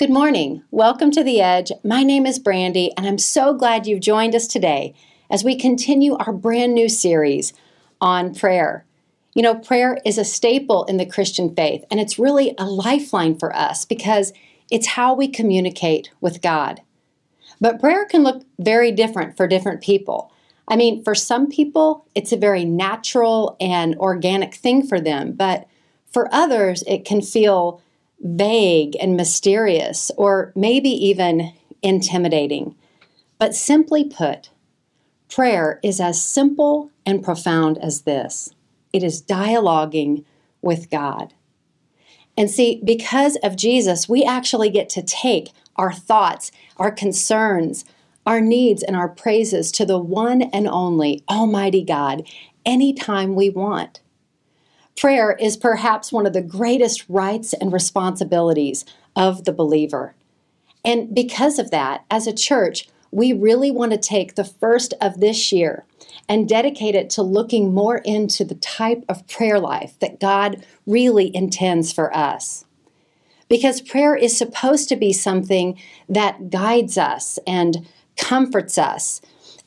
Good 0.00 0.08
morning. 0.08 0.62
Welcome 0.70 1.10
to 1.10 1.22
The 1.22 1.42
Edge. 1.42 1.70
My 1.84 2.02
name 2.02 2.24
is 2.24 2.38
Brandy, 2.38 2.90
and 2.96 3.06
I'm 3.06 3.18
so 3.18 3.52
glad 3.52 3.86
you've 3.86 4.00
joined 4.00 4.34
us 4.34 4.46
today 4.46 4.94
as 5.28 5.44
we 5.44 5.54
continue 5.58 6.14
our 6.14 6.32
brand 6.32 6.72
new 6.72 6.88
series 6.88 7.52
on 8.00 8.34
prayer. 8.34 8.86
You 9.34 9.42
know, 9.42 9.56
prayer 9.56 9.98
is 10.06 10.16
a 10.16 10.24
staple 10.24 10.84
in 10.86 10.96
the 10.96 11.04
Christian 11.04 11.54
faith, 11.54 11.84
and 11.90 12.00
it's 12.00 12.18
really 12.18 12.54
a 12.56 12.64
lifeline 12.64 13.38
for 13.38 13.54
us 13.54 13.84
because 13.84 14.32
it's 14.70 14.86
how 14.86 15.12
we 15.12 15.28
communicate 15.28 16.10
with 16.18 16.40
God. 16.40 16.80
But 17.60 17.78
prayer 17.78 18.06
can 18.06 18.22
look 18.22 18.42
very 18.58 18.92
different 18.92 19.36
for 19.36 19.46
different 19.46 19.82
people. 19.82 20.32
I 20.66 20.76
mean, 20.76 21.04
for 21.04 21.14
some 21.14 21.46
people, 21.46 22.06
it's 22.14 22.32
a 22.32 22.38
very 22.38 22.64
natural 22.64 23.54
and 23.60 23.94
organic 23.96 24.54
thing 24.54 24.82
for 24.82 24.98
them, 24.98 25.32
but 25.32 25.66
for 26.10 26.34
others, 26.34 26.82
it 26.86 27.04
can 27.04 27.20
feel 27.20 27.82
vague 28.20 28.96
and 29.00 29.16
mysterious, 29.16 30.10
or 30.16 30.52
maybe 30.54 30.90
even 30.90 31.52
intimidating. 31.82 32.76
But 33.38 33.54
simply 33.54 34.04
put, 34.04 34.50
prayer 35.30 35.80
is 35.82 36.00
as 36.00 36.22
simple 36.22 36.90
and 37.06 37.24
profound 37.24 37.78
as 37.78 38.02
this 38.02 38.50
it 38.92 39.02
is 39.02 39.22
dialoguing 39.22 40.24
with 40.62 40.90
God. 40.90 41.32
And 42.36 42.50
see, 42.50 42.80
because 42.84 43.36
of 43.36 43.56
Jesus, 43.56 44.08
we 44.08 44.24
actually 44.24 44.70
get 44.70 44.88
to 44.90 45.02
take 45.02 45.50
our 45.76 45.92
thoughts, 45.92 46.50
our 46.76 46.90
concerns, 46.90 47.84
our 48.26 48.40
needs, 48.40 48.82
and 48.82 48.96
our 48.96 49.08
praises 49.08 49.70
to 49.72 49.86
the 49.86 49.98
one 49.98 50.42
and 50.42 50.66
only 50.66 51.22
Almighty 51.28 51.84
God 51.84 52.22
anytime 52.66 53.34
we 53.34 53.50
want. 53.50 54.00
Prayer 55.00 55.32
is 55.40 55.56
perhaps 55.56 56.12
one 56.12 56.26
of 56.26 56.34
the 56.34 56.42
greatest 56.42 57.06
rights 57.08 57.54
and 57.54 57.72
responsibilities 57.72 58.84
of 59.16 59.44
the 59.44 59.52
believer. 59.52 60.14
And 60.84 61.14
because 61.14 61.58
of 61.58 61.70
that, 61.70 62.04
as 62.10 62.26
a 62.26 62.34
church, 62.34 62.86
we 63.10 63.32
really 63.32 63.70
want 63.70 63.92
to 63.92 63.98
take 63.98 64.34
the 64.34 64.44
first 64.44 64.92
of 65.00 65.18
this 65.18 65.52
year 65.52 65.86
and 66.28 66.46
dedicate 66.46 66.94
it 66.94 67.08
to 67.10 67.22
looking 67.22 67.72
more 67.72 68.02
into 68.04 68.44
the 68.44 68.56
type 68.56 69.02
of 69.08 69.26
prayer 69.26 69.58
life 69.58 69.98
that 70.00 70.20
God 70.20 70.66
really 70.86 71.34
intends 71.34 71.94
for 71.94 72.14
us. 72.14 72.66
Because 73.48 73.80
prayer 73.80 74.14
is 74.14 74.36
supposed 74.36 74.90
to 74.90 74.96
be 74.96 75.14
something 75.14 75.80
that 76.10 76.50
guides 76.50 76.98
us 76.98 77.38
and 77.46 77.88
comforts 78.18 78.76
us 78.76 79.22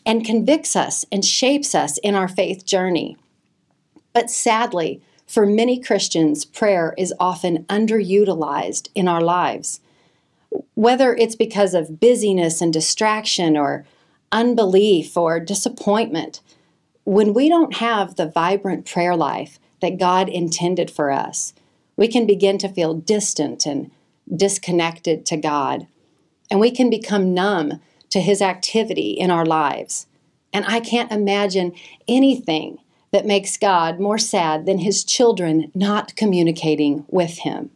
and 0.06 0.24
convicts 0.24 0.76
us 0.76 1.08
and 1.12 1.26
shapes 1.26 1.74
us 1.74 1.98
in 2.04 2.14
our 2.14 2.28
faith 2.28 2.68
journey. 2.68 3.18
But 4.14 4.30
sadly, 4.30 5.02
for 5.34 5.48
many 5.48 5.80
Christians, 5.80 6.46
prayer 6.46 6.94
is 6.96 7.12
often 7.20 7.64
underutilized 7.64 8.90
in 8.94 9.08
our 9.08 9.20
lives. 9.20 9.80
Whether 10.76 11.16
it's 11.16 11.36
because 11.36 11.74
of 11.74 12.00
busyness 12.00 12.62
and 12.62 12.72
distraction 12.72 13.58
or 13.58 13.84
unbelief 14.32 15.18
or 15.18 15.40
disappointment, 15.40 16.42
when 17.04 17.34
we 17.34 17.50
don't 17.50 17.78
have 17.78 18.16
the 18.16 18.28
vibrant 18.28 18.86
prayer 18.86 19.16
life 19.16 19.58
that 19.82 19.98
God 19.98 20.30
intended 20.30 20.92
for 20.92 21.10
us, 21.10 21.56
we 21.98 22.08
can 22.08 22.28
begin 22.28 22.60
to 22.60 22.70
feel 22.70 22.94
distant 22.94 23.66
and 23.66 23.90
disconnected 24.36 25.26
to 25.26 25.38
God. 25.38 25.88
And 26.52 26.60
we 26.60 26.70
can 26.70 26.92
become 26.92 27.34
numb 27.34 27.82
to 28.12 28.22
His 28.22 28.40
activity 28.40 29.14
in 29.14 29.32
our 29.32 29.48
lives. 29.48 30.06
And 30.54 30.64
I 30.68 30.80
can't 30.80 31.12
imagine 31.12 31.74
anything 32.08 32.78
that 33.14 33.26
makes 33.28 33.58
God 33.58 34.00
more 34.00 34.18
sad 34.18 34.66
than 34.66 34.80
his 34.80 35.04
children 35.04 35.72
not 35.74 36.16
communicating 36.16 37.06
with 37.08 37.38
him. 37.38 37.70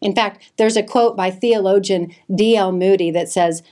In 0.00 0.14
fact, 0.14 0.52
there's 0.56 0.76
a 0.76 0.82
quote 0.82 1.16
by 1.16 1.30
theologian 1.30 2.14
D.L. 2.32 2.70
Moody 2.72 3.10
that 3.10 3.28
says, 3.28 3.62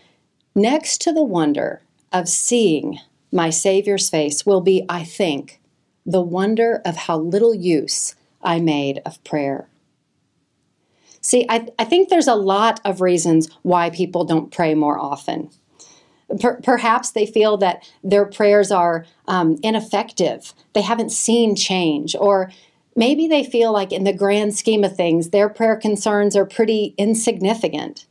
Next 0.54 1.00
to 1.02 1.12
the 1.12 1.22
wonder 1.22 1.82
of 2.12 2.28
seeing 2.28 2.98
my 3.30 3.48
Savior's 3.48 4.10
face 4.10 4.44
will 4.44 4.60
be, 4.60 4.84
I 4.88 5.04
think, 5.04 5.60
the 6.04 6.20
wonder 6.20 6.82
of 6.84 6.96
how 6.96 7.16
little 7.16 7.54
use 7.54 8.16
I 8.42 8.58
made 8.58 9.00
of 9.06 9.22
prayer. 9.22 9.68
See, 11.20 11.46
I, 11.48 11.68
I 11.78 11.84
think 11.84 12.08
there's 12.08 12.26
a 12.26 12.34
lot 12.34 12.80
of 12.84 13.00
reasons 13.00 13.48
why 13.62 13.90
people 13.90 14.24
don't 14.24 14.50
pray 14.50 14.74
more 14.74 14.98
often. 14.98 15.50
Per- 16.40 16.60
perhaps 16.62 17.10
they 17.10 17.26
feel 17.26 17.56
that 17.58 17.88
their 18.02 18.24
prayers 18.24 18.70
are 18.70 19.04
um, 19.28 19.58
ineffective, 19.62 20.54
they 20.72 20.82
haven't 20.82 21.10
seen 21.10 21.54
change, 21.54 22.16
or 22.18 22.50
maybe 22.96 23.26
they 23.28 23.44
feel 23.44 23.72
like, 23.72 23.92
in 23.92 24.04
the 24.04 24.12
grand 24.12 24.54
scheme 24.54 24.84
of 24.84 24.96
things, 24.96 25.30
their 25.30 25.48
prayer 25.48 25.76
concerns 25.76 26.36
are 26.36 26.46
pretty 26.46 26.94
insignificant. 26.96 28.06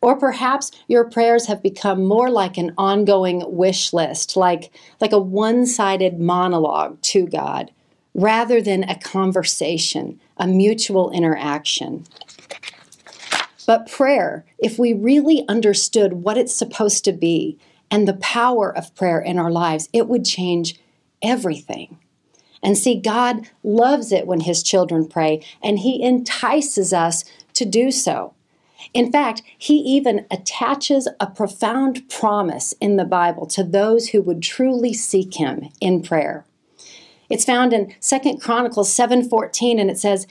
Or 0.00 0.16
perhaps 0.16 0.70
your 0.86 1.04
prayers 1.10 1.46
have 1.46 1.62
become 1.62 2.04
more 2.04 2.30
like 2.30 2.56
an 2.56 2.72
ongoing 2.78 3.42
wish 3.46 3.92
list, 3.92 4.36
like, 4.36 4.72
like 5.00 5.12
a 5.12 5.18
one 5.18 5.66
sided 5.66 6.20
monologue 6.20 7.02
to 7.02 7.26
God, 7.26 7.72
rather 8.14 8.62
than 8.62 8.84
a 8.84 8.98
conversation, 8.98 10.20
a 10.36 10.46
mutual 10.46 11.10
interaction. 11.10 12.04
But 13.68 13.86
prayer, 13.86 14.46
if 14.58 14.78
we 14.78 14.94
really 14.94 15.44
understood 15.46 16.24
what 16.24 16.38
it's 16.38 16.56
supposed 16.56 17.04
to 17.04 17.12
be 17.12 17.58
and 17.90 18.08
the 18.08 18.14
power 18.14 18.74
of 18.74 18.94
prayer 18.94 19.20
in 19.20 19.38
our 19.38 19.50
lives, 19.50 19.90
it 19.92 20.08
would 20.08 20.24
change 20.24 20.80
everything. 21.22 21.98
And 22.62 22.78
see, 22.78 22.98
God 22.98 23.50
loves 23.62 24.10
it 24.10 24.26
when 24.26 24.40
His 24.40 24.62
children 24.62 25.06
pray, 25.06 25.44
and 25.62 25.80
He 25.80 26.02
entices 26.02 26.94
us 26.94 27.26
to 27.52 27.66
do 27.66 27.90
so. 27.90 28.32
In 28.94 29.12
fact, 29.12 29.42
He 29.58 29.74
even 29.80 30.24
attaches 30.30 31.06
a 31.20 31.26
profound 31.26 32.08
promise 32.08 32.72
in 32.80 32.96
the 32.96 33.04
Bible 33.04 33.44
to 33.48 33.62
those 33.62 34.08
who 34.08 34.22
would 34.22 34.42
truly 34.42 34.94
seek 34.94 35.34
Him 35.34 35.68
in 35.78 36.02
prayer. 36.02 36.46
It's 37.28 37.44
found 37.44 37.74
in 37.74 37.94
Second 38.00 38.40
Chronicles 38.40 38.90
7:14 38.90 39.78
and 39.78 39.90
it 39.90 39.98
says, 39.98 40.26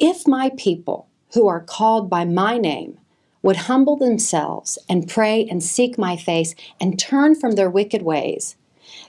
"If 0.00 0.26
my 0.26 0.50
people 0.56 1.06
who 1.34 1.48
are 1.48 1.60
called 1.60 2.10
by 2.10 2.24
my 2.24 2.58
name 2.58 2.98
would 3.42 3.56
humble 3.56 3.96
themselves 3.96 4.78
and 4.88 5.08
pray 5.08 5.46
and 5.46 5.62
seek 5.62 5.98
my 5.98 6.16
face 6.16 6.54
and 6.80 6.98
turn 6.98 7.34
from 7.34 7.52
their 7.52 7.70
wicked 7.70 8.02
ways, 8.02 8.56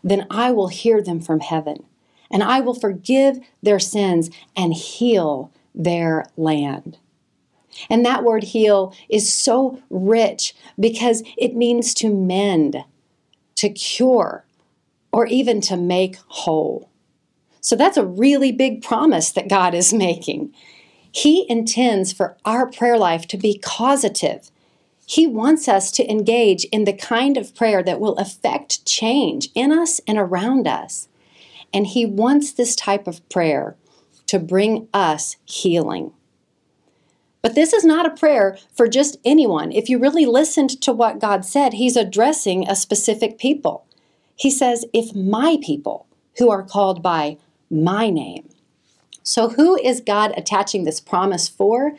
then 0.04 0.26
I 0.30 0.52
will 0.52 0.70
hear 0.70 1.02
them 1.02 1.20
from 1.20 1.42
heaven, 1.42 1.84
and 2.30 2.44
I 2.44 2.62
will 2.62 2.74
forgive 2.74 3.40
their 3.62 3.80
sins 3.80 4.30
and 4.56 4.74
heal 4.74 5.52
their 5.76 6.26
land. 6.38 6.98
And 7.90 8.06
that 8.06 8.24
word 8.24 8.44
heal 8.44 8.94
is 9.10 9.34
so 9.34 9.82
rich 9.90 10.54
because 10.80 11.24
it 11.38 11.56
means 11.56 11.94
to 11.96 12.14
mend, 12.14 12.84
to 13.56 13.70
cure, 13.70 14.46
or 15.12 15.26
even 15.28 15.62
to 15.62 15.78
make 15.78 16.18
whole. 16.28 16.90
So 17.62 17.76
that's 17.76 17.98
a 17.98 18.06
really 18.06 18.52
big 18.52 18.82
promise 18.82 19.32
that 19.32 19.50
God 19.50 19.74
is 19.74 19.94
making. 19.94 20.54
He 21.12 21.46
intends 21.50 22.14
for 22.14 22.38
our 22.46 22.70
prayer 22.70 22.98
life 22.98 23.28
to 23.28 23.38
be 23.38 23.60
causative. 23.60 24.50
He 25.06 25.28
wants 25.28 25.68
us 25.68 25.92
to 25.92 26.10
engage 26.10 26.64
in 26.66 26.86
the 26.86 26.94
kind 26.94 27.36
of 27.36 27.54
prayer 27.56 27.84
that 27.84 28.00
will 28.00 28.16
affect 28.18 28.86
change 28.86 29.50
in 29.54 29.72
us 29.72 30.00
and 30.08 30.18
around 30.18 30.68
us. 30.68 31.10
And 31.74 31.88
He 31.88 32.06
wants 32.06 32.52
this 32.52 32.76
type 32.76 33.08
of 33.08 33.28
prayer 33.30 33.76
to 34.28 34.40
bring 34.40 34.88
us 34.94 35.36
healing. 35.46 36.14
But 37.42 37.56
this 37.56 37.74
is 37.74 37.84
not 37.84 38.06
a 38.06 38.16
prayer 38.16 38.58
for 38.74 38.88
just 38.88 39.18
anyone. 39.26 39.72
If 39.72 39.90
you 39.90 40.00
really 40.00 40.26
listened 40.26 40.82
to 40.82 40.94
what 40.94 41.20
God 41.20 41.44
said, 41.44 41.74
He's 41.74 41.98
addressing 41.98 42.68
a 42.68 42.76
specific 42.76 43.38
people. 43.38 43.86
He 44.36 44.50
says, 44.50 44.86
If 44.94 45.14
my 45.16 45.58
people, 45.62 46.08
who 46.38 46.50
are 46.50 46.64
called 46.64 47.04
by 47.04 47.38
my 47.70 48.10
name, 48.10 48.48
so, 49.24 49.50
who 49.50 49.78
is 49.78 50.02
God 50.02 50.34
attaching 50.36 50.84
this 50.84 51.00
promise 51.00 51.48
for? 51.48 51.94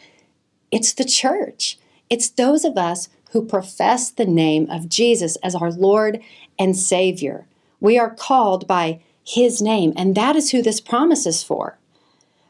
It's 0.70 0.92
the 0.92 1.04
church. 1.04 1.78
It's 2.10 2.28
those 2.28 2.64
of 2.64 2.76
us 2.76 3.08
who 3.30 3.44
profess 3.44 4.10
the 4.10 4.26
name 4.26 4.68
of 4.70 4.88
Jesus 4.88 5.36
as 5.36 5.54
our 5.54 5.70
Lord 5.70 6.20
and 6.58 6.76
Savior. 6.76 7.46
We 7.80 7.98
are 7.98 8.14
called 8.14 8.66
by 8.66 9.00
His 9.24 9.62
name, 9.62 9.92
and 9.96 10.14
that 10.14 10.36
is 10.36 10.50
who 10.50 10.62
this 10.62 10.80
promise 10.80 11.26
is 11.26 11.42
for. 11.42 11.78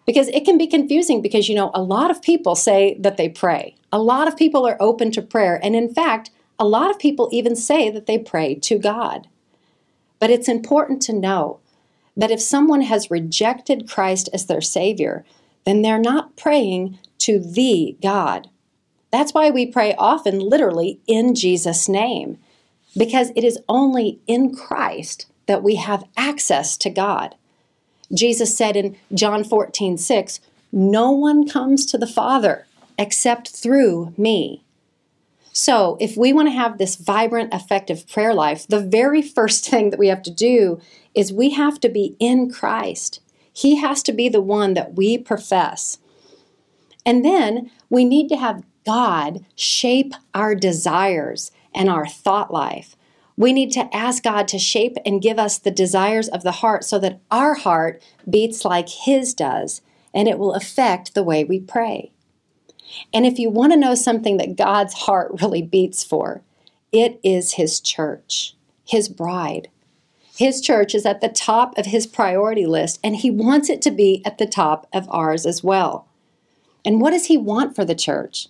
Because 0.07 0.29
it 0.29 0.45
can 0.45 0.59
be 0.59 0.67
confusing 0.67 1.23
because, 1.23 1.49
you 1.49 1.55
know, 1.55 1.71
a 1.75 1.83
lot 1.83 2.11
of 2.11 2.23
people 2.23 2.57
say 2.57 2.97
that 2.99 3.17
they 3.17 3.29
pray. 3.29 3.77
A 3.93 4.01
lot 4.01 4.27
of 4.27 4.37
people 4.37 4.67
are 4.67 4.77
open 4.81 5.13
to 5.13 5.23
prayer. 5.23 5.61
And 5.63 5.77
in 5.77 5.95
fact, 5.95 6.31
a 6.59 6.65
lot 6.65 6.91
of 6.91 6.99
people 6.99 7.29
even 7.31 7.55
say 7.55 7.89
that 7.91 8.07
they 8.07 8.19
pray 8.19 8.57
to 8.57 8.79
God. 8.79 9.29
But 10.19 10.31
it's 10.31 10.49
important 10.49 11.03
to 11.03 11.13
know 11.13 11.61
that 12.17 12.31
if 12.31 12.41
someone 12.41 12.83
has 12.83 13.11
rejected 13.11 13.89
Christ 13.89 14.29
as 14.33 14.47
their 14.47 14.61
Savior, 14.61 15.25
then 15.65 15.83
they're 15.83 15.99
not 15.99 16.37
praying 16.37 16.99
to 17.19 17.39
the 17.39 17.97
God. 18.03 18.49
That's 19.11 19.35
why 19.35 19.51
we 19.51 19.67
pray 19.67 19.95
often, 19.97 20.39
literally, 20.39 21.01
in 21.07 21.35
Jesus' 21.35 21.89
name, 21.89 22.39
because 22.97 23.31
it 23.37 23.45
is 23.45 23.59
only 23.69 24.21
in 24.27 24.55
Christ 24.55 25.27
that 25.47 25.63
we 25.63 25.77
have 25.77 26.05
access 26.17 26.77
to 26.79 26.91
God. 26.91 27.35
Jesus 28.13 28.57
said 28.57 28.77
in 28.77 28.97
John 29.13 29.45
14, 29.45 29.99
6, 29.99 30.41
No 30.73 31.11
one 31.11 31.49
comes 31.49 31.87
to 31.87 31.99
the 31.99 32.07
Father 32.07 32.67
except 32.99 33.49
through 33.49 34.13
me. 34.17 34.65
So, 35.55 35.99
if 36.01 36.17
we 36.17 36.33
want 36.33 36.49
to 36.49 36.53
have 36.53 36.79
this 36.79 36.97
vibrant, 36.97 37.53
effective 37.53 38.09
prayer 38.09 38.33
life, 38.33 38.67
the 38.67 38.81
very 38.81 39.21
first 39.21 39.67
thing 39.71 39.91
that 39.91 39.99
we 39.99 40.09
have 40.09 40.23
to 40.23 40.31
do 40.31 40.81
is 41.15 41.33
we 41.33 41.51
have 41.51 41.81
to 41.81 41.89
be 41.89 42.17
in 42.19 42.51
Christ. 42.51 43.21
He 43.53 43.77
has 43.77 44.03
to 44.05 44.13
be 44.13 44.29
the 44.29 44.41
one 44.41 44.75
that 44.75 44.95
we 44.95 45.19
profess. 45.19 45.99
And 47.05 47.25
then 47.25 47.71
we 47.91 48.05
need 48.05 48.29
to 48.29 48.37
have 48.37 48.65
God 48.85 49.45
shape 49.55 50.15
our 50.35 50.55
desires 50.55 51.53
and 51.75 51.89
our 51.89 52.07
thought 52.07 52.53
life. 52.53 52.97
We 53.37 53.53
need 53.53 53.73
to 53.73 53.95
ask 53.95 54.23
God 54.23 54.47
to 54.49 54.59
shape 54.59 54.97
and 55.05 55.23
give 55.23 55.39
us 55.39 55.59
the 55.59 55.71
desires 55.71 56.29
of 56.29 56.43
the 56.43 56.53
heart 56.53 56.85
so 56.85 56.99
that 56.99 57.21
our 57.31 57.55
heart 57.55 58.03
beats 58.29 58.65
like 58.65 58.89
His 58.89 59.35
does, 59.35 59.81
and 60.15 60.29
it 60.29 60.39
will 60.39 60.53
affect 60.55 61.15
the 61.15 61.23
way 61.23 61.43
we 61.43 61.59
pray. 61.59 62.13
And 63.13 63.25
if 63.25 63.39
you 63.39 63.51
want 63.51 63.73
to 63.73 63.79
know 63.79 63.95
something 63.95 64.37
that 64.37 64.57
God's 64.57 64.95
heart 64.95 65.33
really 65.43 65.63
beats 65.63 66.05
for, 66.05 66.43
it 66.93 67.19
is 67.23 67.53
His 67.53 67.81
church, 67.81 68.55
His 68.85 69.09
bride. 69.09 69.69
His 70.37 70.63
church 70.63 70.95
is 70.95 71.05
at 71.05 71.21
the 71.21 71.29
top 71.29 71.77
of 71.77 71.87
His 71.87 72.07
priority 72.07 72.67
list, 72.67 72.99
and 73.05 73.17
He 73.17 73.31
wants 73.31 73.69
it 73.69 73.83
to 73.83 73.91
be 73.91 74.23
at 74.25 74.39
the 74.39 74.47
top 74.47 74.87
of 74.93 75.07
ours 75.11 75.45
as 75.45 75.63
well. 75.63 76.07
And 76.85 77.01
what 77.01 77.11
does 77.11 77.27
He 77.27 77.37
want 77.37 77.77
for 77.77 77.85
the 77.85 77.95
church? 77.95 78.49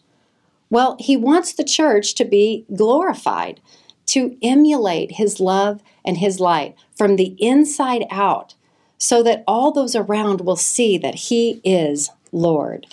Well, 0.71 0.97
He 1.01 1.17
wants 1.17 1.53
the 1.53 1.65
church 1.65 2.15
to 2.15 2.25
be 2.25 2.65
glorified, 2.75 3.61
to 4.07 4.37
emulate 4.43 5.13
His 5.13 5.41
love 5.41 5.83
and 6.05 6.19
His 6.19 6.39
light 6.39 6.77
from 6.97 7.17
the 7.17 7.35
inside 7.39 8.05
out, 8.11 8.55
so 8.97 9.23
that 9.25 9.43
all 9.49 9.73
those 9.73 9.97
around 9.97 10.43
will 10.43 10.57
see 10.57 10.97
that 10.99 11.17
He 11.17 11.61
is 11.65 12.11
Lord. 12.31 12.87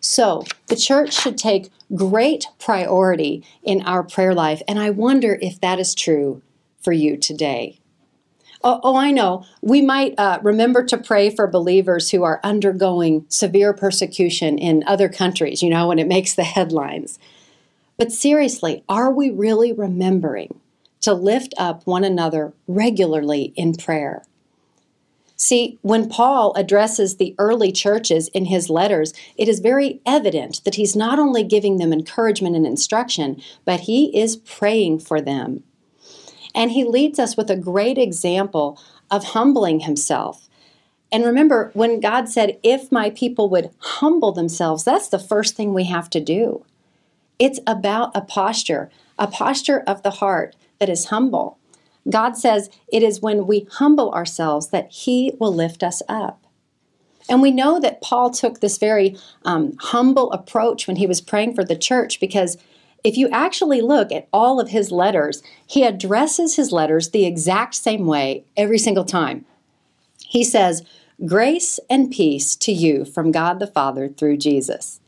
So, 0.00 0.44
the 0.66 0.76
church 0.76 1.12
should 1.12 1.38
take 1.38 1.70
great 1.94 2.46
priority 2.58 3.44
in 3.62 3.82
our 3.82 4.02
prayer 4.02 4.34
life, 4.34 4.60
and 4.66 4.78
I 4.78 4.90
wonder 4.90 5.38
if 5.40 5.60
that 5.60 5.78
is 5.78 5.94
true 5.94 6.42
for 6.80 6.92
you 6.92 7.16
today. 7.16 7.78
Oh, 8.62 8.80
oh 8.82 8.96
I 8.96 9.10
know. 9.10 9.44
We 9.62 9.80
might 9.80 10.14
uh, 10.18 10.38
remember 10.42 10.84
to 10.84 10.98
pray 10.98 11.30
for 11.30 11.46
believers 11.46 12.10
who 12.10 12.22
are 12.22 12.40
undergoing 12.44 13.24
severe 13.28 13.72
persecution 13.72 14.58
in 14.58 14.84
other 14.86 15.08
countries, 15.08 15.62
you 15.62 15.70
know, 15.70 15.88
when 15.88 15.98
it 15.98 16.08
makes 16.08 16.34
the 16.34 16.44
headlines. 16.44 17.18
But 17.96 18.12
seriously, 18.12 18.82
are 18.88 19.10
we 19.10 19.30
really 19.30 19.72
remembering 19.72 20.60
to 21.02 21.14
lift 21.14 21.54
up 21.58 21.86
one 21.86 22.04
another 22.04 22.52
regularly 22.66 23.52
in 23.56 23.74
prayer? 23.74 24.22
See, 25.36 25.78
when 25.80 26.10
Paul 26.10 26.52
addresses 26.54 27.16
the 27.16 27.34
early 27.38 27.72
churches 27.72 28.28
in 28.28 28.44
his 28.44 28.68
letters, 28.68 29.14
it 29.38 29.48
is 29.48 29.60
very 29.60 30.02
evident 30.04 30.62
that 30.64 30.74
he's 30.74 30.94
not 30.94 31.18
only 31.18 31.42
giving 31.42 31.78
them 31.78 31.94
encouragement 31.94 32.56
and 32.56 32.66
instruction, 32.66 33.40
but 33.64 33.80
he 33.80 34.14
is 34.18 34.36
praying 34.36 34.98
for 34.98 35.18
them. 35.18 35.62
And 36.54 36.72
he 36.72 36.84
leads 36.84 37.18
us 37.18 37.36
with 37.36 37.50
a 37.50 37.56
great 37.56 37.98
example 37.98 38.80
of 39.10 39.24
humbling 39.24 39.80
himself. 39.80 40.48
And 41.12 41.24
remember, 41.24 41.70
when 41.74 42.00
God 42.00 42.28
said, 42.28 42.58
If 42.62 42.92
my 42.92 43.10
people 43.10 43.48
would 43.50 43.70
humble 43.78 44.32
themselves, 44.32 44.84
that's 44.84 45.08
the 45.08 45.18
first 45.18 45.56
thing 45.56 45.74
we 45.74 45.84
have 45.84 46.08
to 46.10 46.20
do. 46.20 46.64
It's 47.38 47.60
about 47.66 48.12
a 48.14 48.20
posture, 48.20 48.90
a 49.18 49.26
posture 49.26 49.80
of 49.86 50.02
the 50.02 50.10
heart 50.10 50.54
that 50.78 50.88
is 50.88 51.06
humble. 51.06 51.58
God 52.08 52.36
says 52.36 52.70
it 52.92 53.02
is 53.02 53.20
when 53.20 53.46
we 53.46 53.66
humble 53.72 54.10
ourselves 54.12 54.68
that 54.68 54.90
He 54.90 55.32
will 55.38 55.54
lift 55.54 55.82
us 55.82 56.02
up. 56.08 56.40
And 57.28 57.40
we 57.40 57.52
know 57.52 57.78
that 57.78 58.00
Paul 58.00 58.30
took 58.30 58.60
this 58.60 58.76
very 58.76 59.16
um, 59.44 59.76
humble 59.78 60.32
approach 60.32 60.86
when 60.86 60.96
he 60.96 61.06
was 61.06 61.20
praying 61.20 61.54
for 61.54 61.64
the 61.64 61.76
church 61.76 62.18
because 62.18 62.56
if 63.04 63.16
you 63.16 63.28
actually 63.30 63.80
look 63.80 64.12
at 64.12 64.28
all 64.32 64.60
of 64.60 64.68
his 64.68 64.90
letters, 64.90 65.42
he 65.66 65.84
addresses 65.84 66.56
his 66.56 66.72
letters 66.72 67.10
the 67.10 67.26
exact 67.26 67.74
same 67.74 68.06
way 68.06 68.44
every 68.56 68.78
single 68.78 69.04
time. 69.04 69.44
He 70.26 70.44
says, 70.44 70.82
Grace 71.26 71.78
and 71.90 72.10
peace 72.10 72.56
to 72.56 72.72
you 72.72 73.04
from 73.04 73.30
God 73.30 73.58
the 73.58 73.66
Father 73.66 74.08
through 74.08 74.38
Jesus. 74.38 75.00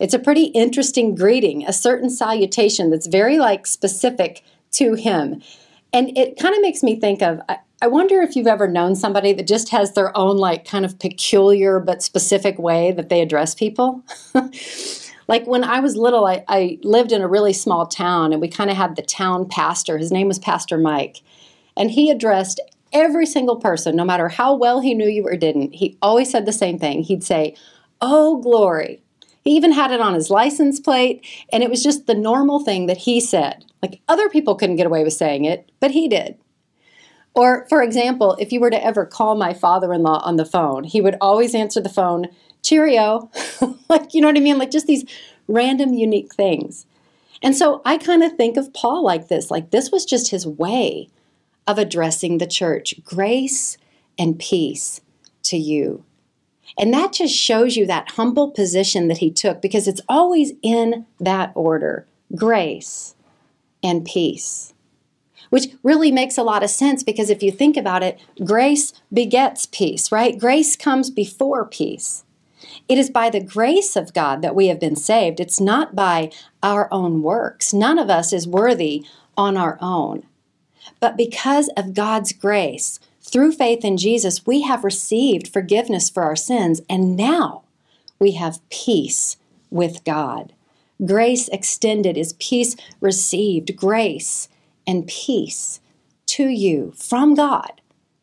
It's 0.00 0.14
a 0.14 0.18
pretty 0.18 0.46
interesting 0.46 1.14
greeting, 1.14 1.64
a 1.64 1.72
certain 1.72 2.10
salutation 2.10 2.90
that's 2.90 3.06
very 3.06 3.38
like 3.38 3.66
specific 3.66 4.42
to 4.72 4.94
him. 4.94 5.40
And 5.92 6.16
it 6.18 6.38
kind 6.38 6.54
of 6.54 6.62
makes 6.62 6.82
me 6.82 6.98
think 6.98 7.22
of 7.22 7.40
I 7.82 7.88
wonder 7.88 8.22
if 8.22 8.36
you've 8.36 8.46
ever 8.46 8.68
known 8.68 8.94
somebody 8.94 9.32
that 9.32 9.48
just 9.48 9.70
has 9.70 9.94
their 9.94 10.16
own 10.16 10.36
like 10.36 10.64
kind 10.64 10.84
of 10.84 11.00
peculiar 11.00 11.80
but 11.80 12.00
specific 12.00 12.56
way 12.56 12.92
that 12.92 13.08
they 13.08 13.20
address 13.20 13.56
people. 13.56 14.04
like 15.32 15.46
when 15.46 15.64
I 15.64 15.80
was 15.80 15.96
little, 15.96 16.26
I, 16.26 16.44
I 16.46 16.78
lived 16.82 17.10
in 17.10 17.22
a 17.22 17.26
really 17.26 17.54
small 17.54 17.86
town 17.86 18.34
and 18.34 18.42
we 18.42 18.48
kind 18.48 18.68
of 18.68 18.76
had 18.76 18.96
the 18.96 19.02
town 19.02 19.48
pastor. 19.48 19.96
His 19.96 20.12
name 20.12 20.28
was 20.28 20.38
Pastor 20.38 20.76
Mike. 20.76 21.22
And 21.74 21.90
he 21.90 22.10
addressed 22.10 22.60
every 22.92 23.24
single 23.24 23.56
person, 23.56 23.96
no 23.96 24.04
matter 24.04 24.28
how 24.28 24.54
well 24.54 24.80
he 24.80 24.92
knew 24.92 25.08
you 25.08 25.26
or 25.26 25.34
didn't. 25.34 25.74
He 25.74 25.96
always 26.02 26.30
said 26.30 26.44
the 26.44 26.52
same 26.52 26.78
thing. 26.78 27.02
He'd 27.02 27.24
say, 27.24 27.56
Oh, 28.02 28.42
glory. 28.42 29.02
He 29.42 29.52
even 29.52 29.72
had 29.72 29.90
it 29.90 30.02
on 30.02 30.12
his 30.12 30.28
license 30.28 30.78
plate, 30.78 31.26
and 31.50 31.62
it 31.62 31.70
was 31.70 31.82
just 31.82 32.06
the 32.06 32.14
normal 32.14 32.60
thing 32.60 32.84
that 32.84 32.98
he 32.98 33.18
said. 33.18 33.64
Like 33.80 34.02
other 34.08 34.28
people 34.28 34.54
couldn't 34.54 34.76
get 34.76 34.86
away 34.86 35.02
with 35.02 35.14
saying 35.14 35.46
it, 35.46 35.72
but 35.80 35.92
he 35.92 36.08
did. 36.08 36.36
Or, 37.32 37.64
for 37.70 37.82
example, 37.82 38.36
if 38.38 38.52
you 38.52 38.60
were 38.60 38.68
to 38.68 38.84
ever 38.84 39.06
call 39.06 39.34
my 39.34 39.54
father 39.54 39.94
in 39.94 40.02
law 40.02 40.20
on 40.26 40.36
the 40.36 40.44
phone, 40.44 40.84
he 40.84 41.00
would 41.00 41.16
always 41.22 41.54
answer 41.54 41.80
the 41.80 41.88
phone, 41.88 42.26
Cheerio. 42.62 43.30
like, 43.88 44.14
you 44.14 44.20
know 44.20 44.28
what 44.28 44.36
I 44.36 44.40
mean? 44.40 44.58
Like 44.58 44.70
just 44.70 44.86
these 44.86 45.04
random, 45.48 45.94
unique 45.94 46.34
things. 46.34 46.86
And 47.42 47.56
so 47.56 47.82
I 47.84 47.98
kind 47.98 48.22
of 48.22 48.34
think 48.34 48.56
of 48.56 48.72
Paul 48.72 49.04
like 49.04 49.28
this 49.28 49.50
like, 49.50 49.70
this 49.70 49.90
was 49.90 50.04
just 50.04 50.30
his 50.30 50.46
way 50.46 51.08
of 51.66 51.78
addressing 51.78 52.38
the 52.38 52.46
church 52.46 52.94
grace 53.04 53.76
and 54.18 54.38
peace 54.38 55.00
to 55.44 55.56
you. 55.56 56.04
And 56.78 56.92
that 56.94 57.12
just 57.12 57.34
shows 57.34 57.76
you 57.76 57.86
that 57.86 58.12
humble 58.12 58.50
position 58.50 59.08
that 59.08 59.18
he 59.18 59.30
took 59.30 59.60
because 59.60 59.86
it's 59.86 60.00
always 60.08 60.52
in 60.62 61.06
that 61.20 61.52
order 61.54 62.06
grace 62.34 63.14
and 63.82 64.04
peace. 64.04 64.72
Which 65.50 65.66
really 65.82 66.10
makes 66.10 66.38
a 66.38 66.42
lot 66.42 66.62
of 66.62 66.70
sense 66.70 67.02
because 67.02 67.28
if 67.28 67.42
you 67.42 67.52
think 67.52 67.76
about 67.76 68.02
it, 68.02 68.18
grace 68.42 68.94
begets 69.12 69.66
peace, 69.66 70.10
right? 70.10 70.38
Grace 70.38 70.76
comes 70.76 71.10
before 71.10 71.66
peace. 71.66 72.24
It 72.92 72.98
is 72.98 73.08
by 73.08 73.30
the 73.30 73.40
grace 73.40 73.96
of 73.96 74.12
God 74.12 74.42
that 74.42 74.54
we 74.54 74.66
have 74.66 74.78
been 74.78 74.96
saved. 74.96 75.40
It's 75.40 75.58
not 75.58 75.96
by 75.96 76.30
our 76.62 76.92
own 76.92 77.22
works. 77.22 77.72
None 77.72 77.98
of 77.98 78.10
us 78.10 78.34
is 78.34 78.46
worthy 78.46 79.06
on 79.34 79.56
our 79.56 79.78
own. 79.80 80.24
But 81.00 81.16
because 81.16 81.70
of 81.74 81.94
God's 81.94 82.34
grace, 82.34 83.00
through 83.22 83.52
faith 83.52 83.82
in 83.82 83.96
Jesus, 83.96 84.44
we 84.44 84.60
have 84.60 84.84
received 84.84 85.48
forgiveness 85.48 86.10
for 86.10 86.22
our 86.22 86.36
sins, 86.36 86.82
and 86.86 87.16
now 87.16 87.62
we 88.18 88.32
have 88.32 88.60
peace 88.68 89.38
with 89.70 90.04
God. 90.04 90.52
Grace 91.02 91.48
extended 91.48 92.18
is 92.18 92.34
peace 92.34 92.76
received, 93.00 93.74
grace 93.74 94.50
and 94.86 95.06
peace 95.06 95.80
to 96.26 96.46
you 96.48 96.92
from 96.94 97.34
God 97.34 97.80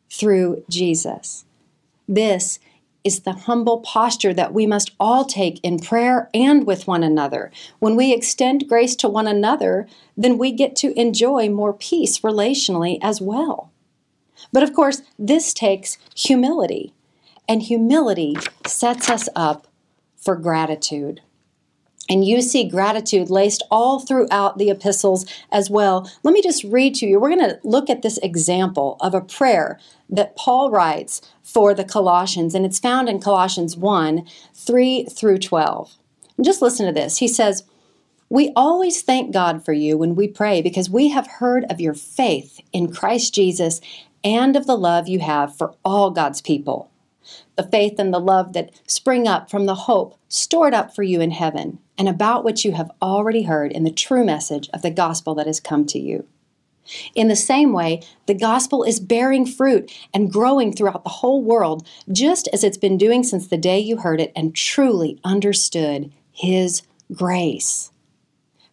through 0.08 0.62
Jesus. 0.68 1.44
This 2.06 2.60
is 3.04 3.20
the 3.20 3.32
humble 3.32 3.80
posture 3.80 4.34
that 4.34 4.52
we 4.52 4.66
must 4.66 4.92
all 5.00 5.24
take 5.24 5.58
in 5.62 5.78
prayer 5.78 6.28
and 6.34 6.66
with 6.66 6.86
one 6.86 7.02
another. 7.02 7.50
When 7.78 7.96
we 7.96 8.12
extend 8.12 8.68
grace 8.68 8.94
to 8.96 9.08
one 9.08 9.26
another, 9.26 9.86
then 10.16 10.38
we 10.38 10.52
get 10.52 10.76
to 10.76 10.98
enjoy 10.98 11.48
more 11.48 11.72
peace 11.72 12.20
relationally 12.20 12.98
as 13.02 13.20
well. 13.20 13.72
But 14.52 14.62
of 14.62 14.74
course, 14.74 15.02
this 15.18 15.52
takes 15.54 15.98
humility, 16.14 16.92
and 17.48 17.62
humility 17.62 18.36
sets 18.66 19.10
us 19.10 19.28
up 19.34 19.66
for 20.16 20.36
gratitude. 20.36 21.20
And 22.10 22.24
you 22.24 22.42
see 22.42 22.68
gratitude 22.68 23.30
laced 23.30 23.62
all 23.70 24.00
throughout 24.00 24.58
the 24.58 24.68
epistles 24.68 25.24
as 25.52 25.70
well. 25.70 26.10
Let 26.24 26.34
me 26.34 26.42
just 26.42 26.64
read 26.64 26.96
to 26.96 27.06
you. 27.06 27.20
We're 27.20 27.34
going 27.34 27.48
to 27.48 27.60
look 27.62 27.88
at 27.88 28.02
this 28.02 28.18
example 28.18 28.96
of 29.00 29.14
a 29.14 29.20
prayer 29.20 29.78
that 30.10 30.34
Paul 30.34 30.72
writes 30.72 31.22
for 31.44 31.72
the 31.72 31.84
Colossians, 31.84 32.54
and 32.54 32.66
it's 32.66 32.80
found 32.80 33.08
in 33.08 33.20
Colossians 33.20 33.76
1 33.76 34.26
3 34.52 35.04
through 35.04 35.38
12. 35.38 35.96
And 36.36 36.44
just 36.44 36.60
listen 36.60 36.84
to 36.86 36.92
this. 36.92 37.18
He 37.18 37.28
says, 37.28 37.62
We 38.28 38.52
always 38.56 39.02
thank 39.02 39.32
God 39.32 39.64
for 39.64 39.72
you 39.72 39.96
when 39.96 40.16
we 40.16 40.26
pray 40.26 40.62
because 40.62 40.90
we 40.90 41.10
have 41.10 41.28
heard 41.38 41.64
of 41.70 41.80
your 41.80 41.94
faith 41.94 42.60
in 42.72 42.92
Christ 42.92 43.32
Jesus 43.32 43.80
and 44.24 44.56
of 44.56 44.66
the 44.66 44.76
love 44.76 45.06
you 45.06 45.20
have 45.20 45.56
for 45.56 45.74
all 45.84 46.10
God's 46.10 46.40
people. 46.40 46.90
The 47.56 47.62
faith 47.68 47.98
and 47.98 48.12
the 48.12 48.18
love 48.18 48.52
that 48.54 48.72
spring 48.86 49.28
up 49.28 49.50
from 49.50 49.66
the 49.66 49.74
hope 49.74 50.16
stored 50.28 50.74
up 50.74 50.94
for 50.94 51.02
you 51.02 51.20
in 51.20 51.30
heaven, 51.30 51.78
and 52.00 52.08
about 52.08 52.44
which 52.44 52.64
you 52.64 52.72
have 52.72 52.90
already 53.02 53.42
heard 53.42 53.70
in 53.70 53.84
the 53.84 53.90
true 53.90 54.24
message 54.24 54.70
of 54.72 54.80
the 54.80 54.90
gospel 54.90 55.34
that 55.34 55.46
has 55.46 55.60
come 55.60 55.84
to 55.84 55.98
you. 55.98 56.26
In 57.14 57.28
the 57.28 57.36
same 57.36 57.74
way, 57.74 58.00
the 58.24 58.32
gospel 58.32 58.84
is 58.84 58.98
bearing 58.98 59.44
fruit 59.44 59.92
and 60.14 60.32
growing 60.32 60.72
throughout 60.72 61.04
the 61.04 61.10
whole 61.10 61.42
world, 61.42 61.86
just 62.10 62.48
as 62.54 62.64
it's 62.64 62.78
been 62.78 62.96
doing 62.96 63.22
since 63.22 63.46
the 63.46 63.58
day 63.58 63.78
you 63.78 63.98
heard 63.98 64.18
it 64.18 64.32
and 64.34 64.54
truly 64.54 65.20
understood 65.24 66.10
His 66.32 66.80
grace. 67.12 67.92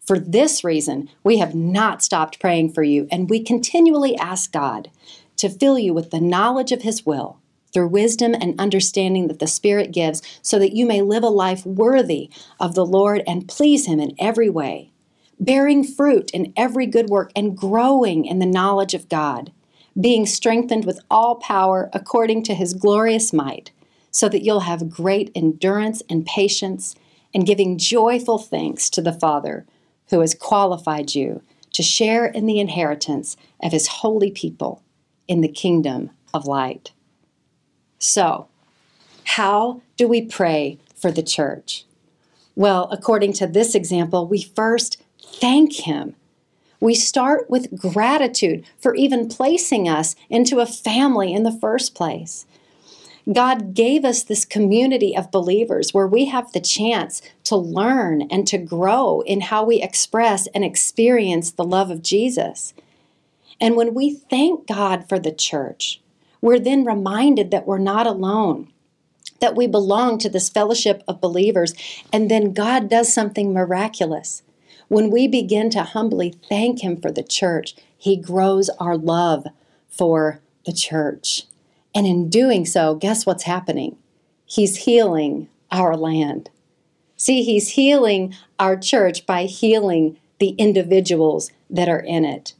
For 0.05 0.17
this 0.17 0.63
reason, 0.63 1.09
we 1.21 1.39
have 1.39 1.53
not 1.53 2.01
stopped 2.01 2.39
praying 2.39 2.71
for 2.71 2.83
you, 2.83 3.09
and 3.11 3.29
we 3.29 3.43
continually 3.43 4.15
ask 4.15 4.53
God 4.53 4.89
to 5.35 5.49
fill 5.49 5.77
you 5.77 5.93
with 5.93 6.11
the 6.11 6.21
knowledge 6.21 6.71
of 6.71 6.83
His 6.83 7.05
will 7.05 7.39
through 7.77 7.87
wisdom 7.87 8.33
and 8.33 8.59
understanding 8.59 9.27
that 9.27 9.37
the 9.37 9.45
Spirit 9.45 9.91
gives, 9.91 10.23
so 10.41 10.57
that 10.57 10.75
you 10.75 10.83
may 10.83 10.99
live 10.99 11.21
a 11.21 11.29
life 11.29 11.63
worthy 11.63 12.27
of 12.59 12.73
the 12.73 12.83
Lord 12.83 13.21
and 13.27 13.47
please 13.47 13.85
Him 13.85 13.99
in 13.99 14.15
every 14.17 14.49
way, 14.49 14.89
bearing 15.39 15.83
fruit 15.83 16.31
in 16.31 16.51
every 16.57 16.87
good 16.87 17.07
work 17.07 17.31
and 17.35 17.55
growing 17.55 18.25
in 18.25 18.39
the 18.39 18.47
knowledge 18.47 18.95
of 18.95 19.09
God, 19.09 19.51
being 20.01 20.25
strengthened 20.25 20.85
with 20.85 20.99
all 21.11 21.35
power 21.35 21.91
according 21.93 22.41
to 22.45 22.55
His 22.55 22.73
glorious 22.73 23.31
might, 23.31 23.69
so 24.09 24.27
that 24.27 24.43
you'll 24.43 24.61
have 24.61 24.89
great 24.89 25.31
endurance 25.35 26.01
and 26.09 26.25
patience, 26.25 26.95
and 27.31 27.45
giving 27.45 27.77
joyful 27.77 28.39
thanks 28.39 28.89
to 28.89 29.03
the 29.03 29.13
Father 29.13 29.67
who 30.09 30.21
has 30.21 30.33
qualified 30.33 31.13
you 31.13 31.43
to 31.73 31.83
share 31.83 32.25
in 32.25 32.47
the 32.47 32.59
inheritance 32.59 33.37
of 33.61 33.71
His 33.71 33.85
holy 33.85 34.31
people 34.31 34.81
in 35.27 35.41
the 35.41 35.47
kingdom 35.47 36.09
of 36.33 36.47
light. 36.47 36.91
So, 37.99 38.47
how 39.23 39.81
do 39.97 40.07
we 40.07 40.21
pray 40.21 40.77
for 40.95 41.11
the 41.11 41.23
church? 41.23 41.85
Well, 42.55 42.87
according 42.91 43.33
to 43.33 43.47
this 43.47 43.75
example, 43.75 44.27
we 44.27 44.41
first 44.41 44.97
thank 45.21 45.73
Him. 45.73 46.15
We 46.79 46.95
start 46.95 47.49
with 47.49 47.79
gratitude 47.79 48.65
for 48.79 48.95
even 48.95 49.27
placing 49.27 49.89
us 49.89 50.15
into 50.29 50.59
a 50.59 50.65
family 50.65 51.33
in 51.33 51.43
the 51.43 51.51
first 51.51 51.95
place. 51.95 52.45
God 53.31 53.73
gave 53.73 54.05
us 54.05 54.23
this 54.23 54.45
community 54.45 55.15
of 55.15 55.31
believers 55.31 55.93
where 55.93 56.07
we 56.07 56.25
have 56.25 56.51
the 56.51 56.61
chance 56.61 57.21
to 57.43 57.57
learn 57.57 58.21
and 58.31 58.47
to 58.47 58.57
grow 58.57 59.21
in 59.21 59.41
how 59.41 59.65
we 59.65 59.81
express 59.81 60.47
and 60.47 60.63
experience 60.63 61.51
the 61.51 61.65
love 61.65 61.91
of 61.91 62.01
Jesus. 62.01 62.73
And 63.59 63.75
when 63.75 63.93
we 63.93 64.13
thank 64.13 64.67
God 64.67 65.09
for 65.09 65.19
the 65.19 65.33
church, 65.33 65.99
we're 66.41 66.59
then 66.59 66.85
reminded 66.85 67.51
that 67.51 67.67
we're 67.67 67.77
not 67.77 68.07
alone, 68.07 68.71
that 69.39 69.55
we 69.55 69.67
belong 69.67 70.17
to 70.19 70.29
this 70.29 70.49
fellowship 70.49 71.03
of 71.07 71.21
believers, 71.21 71.73
and 72.11 72.29
then 72.29 72.53
God 72.53 72.89
does 72.89 73.13
something 73.13 73.53
miraculous. 73.53 74.43
When 74.87 75.09
we 75.09 75.27
begin 75.27 75.69
to 75.71 75.83
humbly 75.83 76.35
thank 76.49 76.81
Him 76.81 76.99
for 76.99 77.11
the 77.11 77.23
church, 77.23 77.75
He 77.97 78.15
grows 78.15 78.69
our 78.79 78.97
love 78.97 79.47
for 79.89 80.39
the 80.65 80.73
church. 80.73 81.43
And 81.93 82.05
in 82.05 82.29
doing 82.29 82.65
so, 82.65 82.95
guess 82.95 83.25
what's 83.25 83.43
happening? 83.43 83.97
He's 84.45 84.85
healing 84.85 85.49
our 85.71 85.97
land. 85.97 86.49
See, 87.17 87.43
He's 87.43 87.69
healing 87.69 88.33
our 88.59 88.77
church 88.77 89.25
by 89.25 89.43
healing 89.43 90.17
the 90.39 90.49
individuals 90.51 91.51
that 91.69 91.89
are 91.89 91.99
in 91.99 92.23
it. 92.23 92.53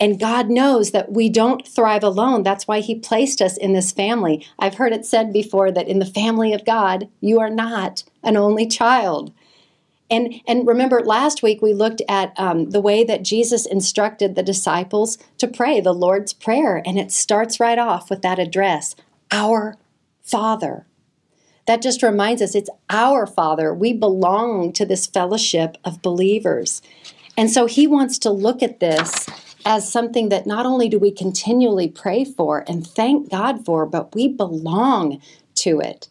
And 0.00 0.20
God 0.20 0.50
knows 0.50 0.90
that 0.90 1.12
we 1.12 1.28
don't 1.28 1.66
thrive 1.66 2.02
alone. 2.02 2.42
That's 2.42 2.66
why 2.66 2.80
He 2.80 2.94
placed 2.94 3.40
us 3.40 3.56
in 3.56 3.72
this 3.72 3.92
family. 3.92 4.46
I've 4.58 4.74
heard 4.74 4.92
it 4.92 5.06
said 5.06 5.32
before 5.32 5.70
that 5.72 5.88
in 5.88 5.98
the 5.98 6.06
family 6.06 6.52
of 6.52 6.64
God, 6.64 7.08
you 7.20 7.40
are 7.40 7.50
not 7.50 8.04
an 8.22 8.36
only 8.36 8.66
child. 8.66 9.32
And, 10.10 10.40
and 10.46 10.66
remember, 10.66 11.00
last 11.04 11.42
week 11.42 11.60
we 11.60 11.74
looked 11.74 12.00
at 12.08 12.32
um, 12.38 12.70
the 12.70 12.80
way 12.80 13.04
that 13.04 13.22
Jesus 13.22 13.66
instructed 13.66 14.34
the 14.34 14.42
disciples 14.42 15.18
to 15.36 15.46
pray 15.46 15.80
the 15.80 15.92
Lord's 15.92 16.32
Prayer. 16.32 16.82
And 16.86 16.98
it 16.98 17.12
starts 17.12 17.60
right 17.60 17.78
off 17.78 18.08
with 18.08 18.22
that 18.22 18.38
address 18.38 18.96
Our 19.30 19.76
Father. 20.22 20.86
That 21.66 21.82
just 21.82 22.02
reminds 22.02 22.40
us 22.40 22.54
it's 22.54 22.70
our 22.88 23.26
Father. 23.26 23.74
We 23.74 23.92
belong 23.92 24.72
to 24.72 24.86
this 24.86 25.06
fellowship 25.06 25.76
of 25.84 26.00
believers. 26.00 26.80
And 27.36 27.50
so 27.50 27.66
he 27.66 27.86
wants 27.86 28.18
to 28.20 28.30
look 28.30 28.62
at 28.62 28.80
this 28.80 29.26
as 29.64 29.90
something 29.90 30.28
that 30.28 30.46
not 30.46 30.66
only 30.66 30.88
do 30.88 30.98
we 30.98 31.10
continually 31.10 31.88
pray 31.88 32.24
for 32.24 32.64
and 32.68 32.86
thank 32.86 33.30
God 33.30 33.64
for, 33.64 33.86
but 33.86 34.14
we 34.14 34.28
belong 34.28 35.20
to 35.56 35.80
it. 35.80 36.08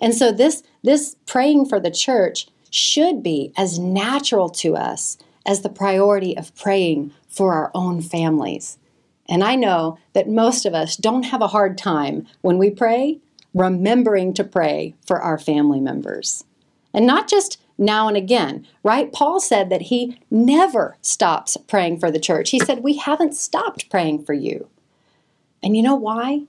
And 0.00 0.14
so 0.14 0.32
this 0.32 0.62
this 0.82 1.16
praying 1.26 1.66
for 1.66 1.78
the 1.78 1.90
church 1.90 2.46
should 2.70 3.22
be 3.22 3.52
as 3.56 3.78
natural 3.78 4.48
to 4.48 4.76
us 4.76 5.18
as 5.44 5.60
the 5.60 5.68
priority 5.68 6.36
of 6.36 6.54
praying 6.56 7.12
for 7.28 7.52
our 7.52 7.70
own 7.74 8.00
families. 8.00 8.78
And 9.28 9.44
I 9.44 9.54
know 9.54 9.98
that 10.12 10.28
most 10.28 10.64
of 10.64 10.74
us 10.74 10.96
don't 10.96 11.24
have 11.24 11.42
a 11.42 11.48
hard 11.48 11.76
time 11.78 12.26
when 12.40 12.58
we 12.58 12.70
pray 12.70 13.18
remembering 13.54 14.32
to 14.34 14.44
pray 14.44 14.94
for 15.06 15.20
our 15.20 15.38
family 15.38 15.80
members. 15.80 16.44
And 16.94 17.06
not 17.06 17.28
just 17.28 17.59
now 17.80 18.06
and 18.06 18.16
again, 18.16 18.66
right? 18.84 19.12
Paul 19.12 19.40
said 19.40 19.70
that 19.70 19.82
he 19.82 20.18
never 20.30 20.96
stops 21.00 21.56
praying 21.56 21.98
for 21.98 22.10
the 22.10 22.20
church. 22.20 22.50
He 22.50 22.60
said, 22.60 22.84
We 22.84 22.98
haven't 22.98 23.34
stopped 23.34 23.90
praying 23.90 24.24
for 24.24 24.34
you. 24.34 24.68
And 25.62 25.76
you 25.76 25.82
know 25.82 25.96
why? 25.96 26.42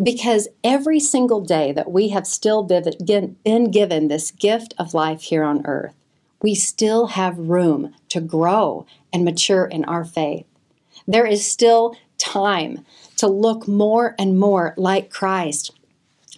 Because 0.00 0.48
every 0.62 1.00
single 1.00 1.40
day 1.40 1.72
that 1.72 1.90
we 1.90 2.08
have 2.10 2.26
still 2.26 2.62
been 2.62 3.70
given 3.70 4.08
this 4.08 4.30
gift 4.30 4.74
of 4.78 4.94
life 4.94 5.22
here 5.22 5.42
on 5.42 5.66
earth, 5.66 5.94
we 6.40 6.54
still 6.54 7.08
have 7.08 7.38
room 7.38 7.94
to 8.10 8.20
grow 8.20 8.86
and 9.12 9.24
mature 9.24 9.64
in 9.64 9.84
our 9.84 10.04
faith. 10.04 10.46
There 11.06 11.26
is 11.26 11.46
still 11.46 11.96
time 12.18 12.84
to 13.16 13.26
look 13.26 13.66
more 13.66 14.14
and 14.18 14.38
more 14.38 14.74
like 14.76 15.10
Christ. 15.10 15.72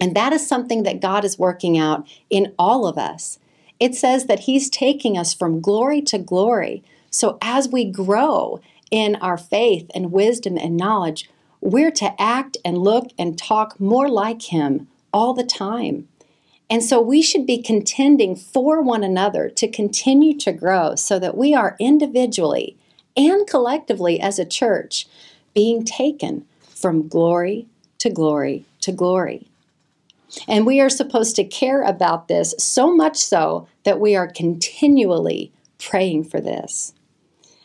And 0.01 0.15
that 0.15 0.33
is 0.33 0.47
something 0.47 0.83
that 0.85 1.01
God 1.01 1.25
is 1.25 1.39
working 1.39 1.79
out 1.79 2.07
in 2.31 2.55
all 2.59 2.87
of 2.87 2.99
us. 2.99 3.39
It 3.79 3.95
says 3.95 4.27
that 4.27 4.41
He's 4.41 4.71
taking 4.71 5.19
us 5.19 5.35
from 5.35 5.61
glory 5.61 6.03
to 6.03 6.19
glory. 6.19 6.83
So 7.11 7.39
as 7.41 7.69
we 7.69 7.85
grow 7.85 8.61
in 8.91 9.17
our 9.17 9.37
faith 9.37 9.91
and 9.95 10.13
wisdom 10.13 10.57
and 10.57 10.77
knowledge, 10.77 11.29
we're 11.61 11.91
to 11.93 12.21
act 12.21 12.57
and 12.65 12.79
look 12.79 13.11
and 13.19 13.39
talk 13.39 13.81
more 13.81 14.09
like 14.09 14.43
Him 14.43 14.89
all 15.13 15.35
the 15.35 15.45
time. 15.45 16.09
And 16.69 16.83
so 16.83 17.01
we 17.01 17.23
should 17.23 17.47
be 17.47 17.63
contending 17.63 18.35
for 18.35 18.83
one 18.83 19.05
another 19.05 19.49
to 19.51 19.69
continue 19.69 20.37
to 20.39 20.53
grow 20.53 20.97
so 20.97 21.19
that 21.19 21.37
we 21.37 21.55
are 21.55 21.77
individually 21.79 22.77
and 23.17 23.47
collectively 23.47 24.21
as 24.21 24.39
a 24.39 24.45
church 24.45 25.07
being 25.55 25.85
taken 25.85 26.45
from 26.75 27.09
glory 27.09 27.67
to 27.99 28.11
glory 28.11 28.65
to 28.81 28.93
glory. 28.93 29.49
And 30.49 30.67
we 30.67 30.81
are 30.81 30.91
supposed 30.91 31.37
to 31.37 31.45
care 31.45 31.83
about 31.83 32.29
this 32.29 32.55
so 32.59 32.95
much 32.95 33.17
so 33.17 33.69
that 33.85 34.01
we 34.01 34.17
are 34.17 34.27
continually 34.27 35.53
praying 35.79 36.25
for 36.25 36.41
this. 36.41 36.95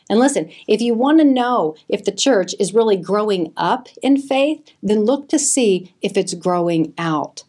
And 0.08 0.20
listen, 0.20 0.50
if 0.68 0.80
you 0.80 0.94
want 0.94 1.18
to 1.20 1.24
know 1.24 1.74
if 1.88 2.04
the 2.04 2.12
church 2.12 2.54
is 2.60 2.74
really 2.74 2.96
growing 2.96 3.52
up 3.56 3.88
in 4.02 4.18
faith, 4.18 4.62
then 4.82 5.04
look 5.04 5.28
to 5.30 5.38
see 5.38 5.94
if 6.02 6.16
it's 6.16 6.34
growing 6.34 6.92
out. 6.98 7.44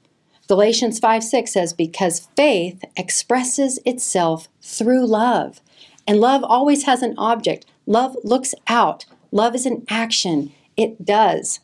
Galatians 0.47 0.99
5 0.99 1.23
6 1.23 1.51
says, 1.51 1.73
Because 1.73 2.29
faith 2.35 2.83
expresses 2.95 3.79
itself 3.85 4.47
through 4.61 5.05
love. 5.05 5.61
And 6.07 6.19
love 6.19 6.43
always 6.43 6.83
has 6.83 7.01
an 7.01 7.15
object. 7.17 7.65
Love 7.85 8.15
looks 8.23 8.53
out. 8.67 9.05
Love 9.31 9.55
is 9.55 9.65
an 9.65 9.85
action. 9.89 10.53
It 10.77 11.03
does. 11.05 11.59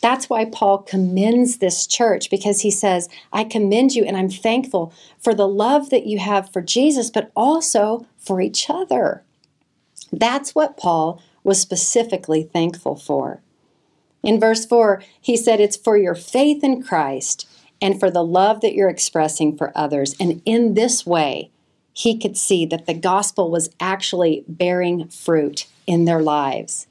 That's 0.00 0.30
why 0.30 0.46
Paul 0.46 0.78
commends 0.78 1.58
this 1.58 1.86
church 1.86 2.30
because 2.30 2.62
he 2.62 2.70
says, 2.70 3.08
I 3.32 3.44
commend 3.44 3.94
you 3.94 4.04
and 4.04 4.16
I'm 4.16 4.30
thankful 4.30 4.92
for 5.18 5.34
the 5.34 5.48
love 5.48 5.90
that 5.90 6.06
you 6.06 6.18
have 6.18 6.52
for 6.52 6.62
Jesus, 6.62 7.10
but 7.10 7.30
also 7.36 8.06
for 8.16 8.40
each 8.40 8.70
other. 8.70 9.22
That's 10.12 10.54
what 10.54 10.76
Paul 10.76 11.22
was 11.44 11.60
specifically 11.60 12.42
thankful 12.42 12.96
for. 12.96 13.40
In 14.22 14.40
verse 14.40 14.66
4, 14.66 15.02
he 15.20 15.36
said, 15.36 15.60
It's 15.60 15.76
for 15.76 15.96
your 15.96 16.14
faith 16.14 16.62
in 16.62 16.82
Christ 16.82 17.48
and 17.80 17.98
for 17.98 18.10
the 18.10 18.24
love 18.24 18.60
that 18.60 18.74
you're 18.74 18.90
expressing 18.90 19.56
for 19.56 19.72
others. 19.74 20.14
And 20.20 20.42
in 20.44 20.74
this 20.74 21.06
way, 21.06 21.50
he 21.92 22.18
could 22.18 22.36
see 22.36 22.66
that 22.66 22.86
the 22.86 22.94
gospel 22.94 23.50
was 23.50 23.70
actually 23.80 24.44
bearing 24.46 25.08
fruit 25.08 25.66
in 25.86 26.04
their 26.04 26.20
lives. 26.20 26.86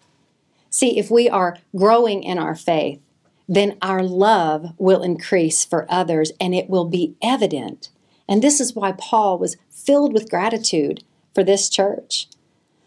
See, 0.69 0.99
if 0.99 1.09
we 1.09 1.27
are 1.29 1.57
growing 1.75 2.23
in 2.23 2.37
our 2.37 2.55
faith, 2.55 3.01
then 3.47 3.77
our 3.81 4.03
love 4.03 4.73
will 4.77 5.01
increase 5.01 5.65
for 5.65 5.87
others 5.89 6.31
and 6.39 6.53
it 6.53 6.69
will 6.69 6.85
be 6.85 7.15
evident. 7.21 7.89
And 8.27 8.43
this 8.43 8.61
is 8.61 8.75
why 8.75 8.91
Paul 8.91 9.39
was 9.39 9.57
filled 9.71 10.13
with 10.13 10.29
gratitude 10.29 11.03
for 11.33 11.43
this 11.43 11.67
church. 11.67 12.27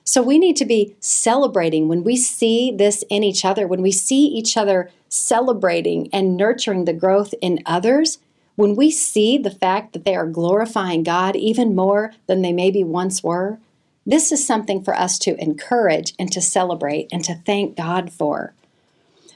So 0.04 0.22
we 0.22 0.38
need 0.38 0.56
to 0.56 0.64
be 0.64 0.96
celebrating 1.00 1.88
when 1.88 2.04
we 2.04 2.16
see 2.16 2.70
this 2.70 3.04
in 3.10 3.24
each 3.24 3.44
other, 3.44 3.66
when 3.66 3.82
we 3.82 3.92
see 3.92 4.24
each 4.26 4.56
other 4.56 4.90
celebrating 5.08 6.08
and 6.12 6.36
nurturing 6.36 6.84
the 6.84 6.92
growth 6.92 7.34
in 7.40 7.60
others, 7.66 8.18
when 8.54 8.76
we 8.76 8.90
see 8.90 9.38
the 9.38 9.50
fact 9.50 9.92
that 9.92 10.04
they 10.04 10.14
are 10.14 10.26
glorifying 10.26 11.02
God 11.02 11.34
even 11.34 11.74
more 11.74 12.12
than 12.26 12.42
they 12.42 12.52
maybe 12.52 12.84
once 12.84 13.22
were, 13.22 13.58
this 14.04 14.32
is 14.32 14.44
something 14.44 14.82
for 14.82 14.94
us 14.94 15.18
to 15.20 15.40
encourage 15.40 16.14
and 16.18 16.30
to 16.32 16.40
celebrate 16.40 17.08
and 17.12 17.24
to 17.24 17.34
thank 17.34 17.76
God 17.76 18.12
for. 18.12 18.54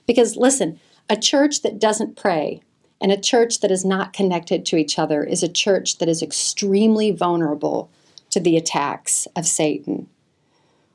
Because 0.07 0.37
listen, 0.37 0.81
a 1.09 1.17
church 1.17 1.63
that 1.63 1.79
doesn't 1.79 2.17
pray 2.17 2.61
And 3.01 3.13
a 3.13 3.21
church 3.21 3.61
that 3.61 3.71
is 3.71 3.85
not 3.85 4.13
connected 4.13 4.65
to 4.67 4.77
each 4.77 4.99
other 4.99 5.23
is 5.23 5.43
a 5.43 5.49
church 5.49 5.99
that 5.99 6.09
is 6.09 6.23
extremely 6.23 7.11
vulnerable 7.11 7.91
to 8.31 8.41
the 8.41 8.57
attacks 8.57 9.27
of 9.37 9.47
Satan. 9.47 10.09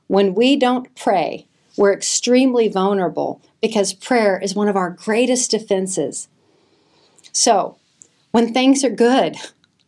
When 0.08 0.34
we 0.34 0.56
don't 0.56 0.94
pray, 0.96 1.46
we're 1.78 1.94
extremely 1.94 2.68
vulnerable 2.68 3.42
because 3.62 3.94
prayer 3.94 4.40
is 4.40 4.56
one 4.56 4.68
of 4.68 4.76
our 4.76 4.90
greatest 4.90 5.52
defenses. 5.52 6.28
So, 7.32 7.78
when 8.32 8.54
things 8.54 8.84
are 8.84 8.90
good, 8.90 9.38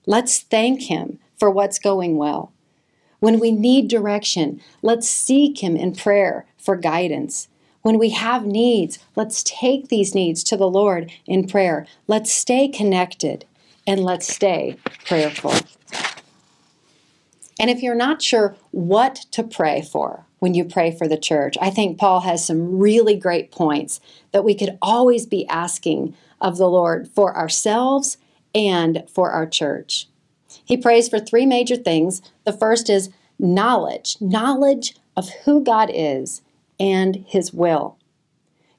let's 0.05 0.39
thank 0.39 0.83
Him 0.83 1.19
for 1.37 1.49
what's 1.49 1.79
going 1.79 2.17
well. 2.17 2.53
When 3.23 3.39
we 3.39 3.53
need 3.53 3.87
direction, 3.87 4.59
let's 4.81 5.07
seek 5.07 5.63
Him 5.63 5.77
in 5.77 5.95
prayer 5.95 6.45
for 6.57 6.75
guidance. 6.75 7.47
When 7.81 7.97
we 7.97 8.09
have 8.09 8.45
needs, 8.45 8.99
let's 9.15 9.43
take 9.43 9.87
these 9.87 10.13
needs 10.13 10.43
to 10.43 10.57
the 10.57 10.67
Lord 10.67 11.09
in 11.25 11.47
prayer. 11.47 11.87
Let's 12.05 12.33
stay 12.33 12.67
connected 12.67 13.45
and 13.87 14.03
let's 14.03 14.27
stay 14.27 14.75
prayerful. 15.05 15.53
And 17.57 17.69
if 17.69 17.81
you're 17.81 17.95
not 17.95 18.21
sure 18.21 18.57
what 18.71 19.15
to 19.31 19.41
pray 19.41 19.81
for 19.81 20.25
when 20.39 20.53
you 20.53 20.65
pray 20.65 20.91
for 20.91 21.07
the 21.07 21.17
church, 21.17 21.55
I 21.61 21.69
think 21.69 21.97
Paul 21.97 22.19
has 22.19 22.45
some 22.45 22.77
really 22.77 23.15
great 23.15 23.53
points 23.53 24.01
that 24.33 24.43
we 24.43 24.53
could 24.53 24.77
always 24.81 25.25
be 25.25 25.47
asking 25.47 26.13
of 26.41 26.57
the 26.57 26.67
Lord 26.67 27.07
for 27.07 27.37
ourselves 27.37 28.17
and 28.53 29.05
for 29.07 29.31
our 29.31 29.47
church. 29.47 30.09
He 30.65 30.77
prays 30.77 31.09
for 31.09 31.19
three 31.19 31.45
major 31.45 31.75
things. 31.75 32.21
The 32.45 32.53
first 32.53 32.89
is 32.89 33.09
knowledge, 33.39 34.17
knowledge 34.19 34.95
of 35.15 35.29
who 35.45 35.63
God 35.63 35.89
is 35.93 36.41
and 36.79 37.23
his 37.27 37.53
will. 37.53 37.97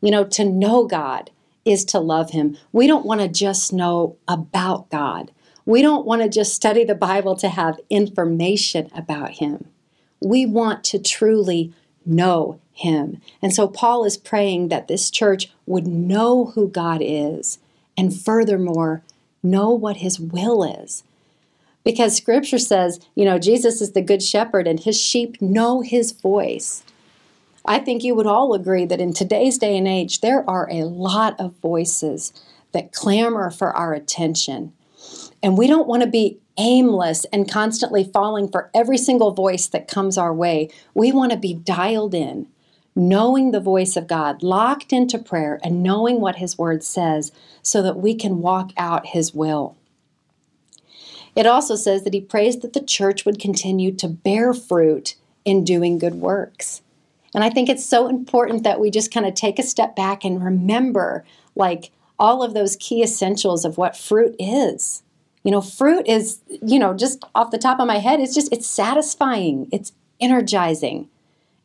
You 0.00 0.10
know, 0.10 0.24
to 0.24 0.44
know 0.44 0.84
God 0.84 1.30
is 1.64 1.84
to 1.86 1.98
love 1.98 2.30
him. 2.30 2.58
We 2.72 2.86
don't 2.86 3.06
want 3.06 3.20
to 3.20 3.28
just 3.28 3.72
know 3.72 4.16
about 4.28 4.90
God. 4.90 5.30
We 5.66 5.80
don't 5.80 6.04
want 6.04 6.22
to 6.22 6.28
just 6.28 6.54
study 6.54 6.84
the 6.84 6.94
Bible 6.94 7.36
to 7.36 7.48
have 7.48 7.80
information 7.88 8.90
about 8.94 9.32
him. 9.32 9.66
We 10.20 10.44
want 10.44 10.84
to 10.84 10.98
truly 10.98 11.72
know 12.04 12.60
him. 12.72 13.20
And 13.40 13.54
so 13.54 13.66
Paul 13.66 14.04
is 14.04 14.16
praying 14.16 14.68
that 14.68 14.88
this 14.88 15.10
church 15.10 15.50
would 15.64 15.86
know 15.86 16.46
who 16.54 16.68
God 16.68 17.00
is 17.00 17.58
and 17.96 18.14
furthermore 18.14 19.02
know 19.42 19.70
what 19.70 19.98
his 19.98 20.20
will 20.20 20.64
is. 20.64 21.04
Because 21.84 22.16
scripture 22.16 22.58
says, 22.58 22.98
you 23.14 23.24
know, 23.24 23.38
Jesus 23.38 23.80
is 23.80 23.92
the 23.92 24.02
good 24.02 24.22
shepherd 24.22 24.66
and 24.66 24.80
his 24.80 25.00
sheep 25.00 25.40
know 25.40 25.82
his 25.82 26.12
voice. 26.12 26.82
I 27.66 27.78
think 27.78 28.02
you 28.02 28.14
would 28.14 28.26
all 28.26 28.54
agree 28.54 28.84
that 28.86 29.00
in 29.00 29.12
today's 29.12 29.58
day 29.58 29.76
and 29.76 29.88
age, 29.88 30.20
there 30.20 30.48
are 30.48 30.68
a 30.70 30.84
lot 30.84 31.38
of 31.38 31.56
voices 31.56 32.32
that 32.72 32.92
clamor 32.92 33.50
for 33.50 33.74
our 33.74 33.94
attention. 33.94 34.72
And 35.42 35.56
we 35.56 35.66
don't 35.66 35.86
want 35.86 36.02
to 36.02 36.08
be 36.08 36.38
aimless 36.56 37.24
and 37.26 37.50
constantly 37.50 38.04
falling 38.04 38.48
for 38.48 38.70
every 38.74 38.98
single 38.98 39.32
voice 39.32 39.66
that 39.68 39.88
comes 39.88 40.16
our 40.18 40.32
way. 40.32 40.70
We 40.94 41.12
want 41.12 41.32
to 41.32 41.38
be 41.38 41.54
dialed 41.54 42.14
in, 42.14 42.46
knowing 42.94 43.50
the 43.50 43.60
voice 43.60 43.96
of 43.96 44.06
God, 44.06 44.42
locked 44.42 44.92
into 44.92 45.18
prayer, 45.18 45.58
and 45.62 45.82
knowing 45.82 46.20
what 46.20 46.36
His 46.36 46.58
Word 46.58 46.82
says 46.82 47.32
so 47.62 47.82
that 47.82 47.98
we 47.98 48.14
can 48.14 48.40
walk 48.40 48.72
out 48.76 49.08
His 49.08 49.34
will. 49.34 49.76
It 51.36 51.46
also 51.46 51.76
says 51.76 52.04
that 52.04 52.14
he 52.14 52.20
prays 52.20 52.58
that 52.58 52.72
the 52.72 52.82
church 52.82 53.24
would 53.24 53.40
continue 53.40 53.92
to 53.92 54.08
bear 54.08 54.54
fruit 54.54 55.16
in 55.44 55.64
doing 55.64 55.98
good 55.98 56.14
works. 56.14 56.82
And 57.34 57.42
I 57.42 57.50
think 57.50 57.68
it's 57.68 57.84
so 57.84 58.06
important 58.08 58.62
that 58.62 58.80
we 58.80 58.90
just 58.90 59.12
kind 59.12 59.26
of 59.26 59.34
take 59.34 59.58
a 59.58 59.64
step 59.64 59.96
back 59.96 60.24
and 60.24 60.44
remember 60.44 61.24
like 61.56 61.90
all 62.18 62.42
of 62.42 62.54
those 62.54 62.76
key 62.76 63.02
essentials 63.02 63.64
of 63.64 63.76
what 63.76 63.96
fruit 63.96 64.36
is. 64.38 65.02
You 65.42 65.50
know, 65.50 65.60
fruit 65.60 66.06
is, 66.06 66.40
you 66.62 66.78
know, 66.78 66.94
just 66.94 67.24
off 67.34 67.50
the 67.50 67.58
top 67.58 67.80
of 67.80 67.86
my 67.86 67.98
head, 67.98 68.20
it's 68.20 68.34
just 68.34 68.52
it's 68.52 68.66
satisfying, 68.66 69.68
it's 69.72 69.92
energizing, 70.20 71.08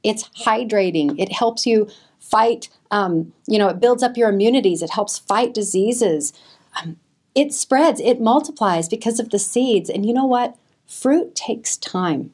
it's 0.03 0.27
hydrating, 0.29 1.17
it 1.17 1.31
helps 1.31 1.65
you 1.65 1.87
fight 2.19 2.69
um, 2.91 3.33
you 3.47 3.57
know, 3.57 3.67
it 3.67 3.79
builds 3.79 4.03
up 4.03 4.17
your 4.17 4.29
immunities, 4.29 4.81
it 4.81 4.89
helps 4.89 5.19
fight 5.19 5.53
diseases. 5.53 6.33
Um, 6.81 6.97
it 7.39 7.53
spreads, 7.53 8.01
it 8.01 8.19
multiplies 8.19 8.89
because 8.89 9.17
of 9.17 9.29
the 9.29 9.39
seeds. 9.39 9.89
And 9.89 10.05
you 10.05 10.13
know 10.13 10.25
what? 10.25 10.57
Fruit 10.85 11.35
takes 11.35 11.77
time, 11.77 12.33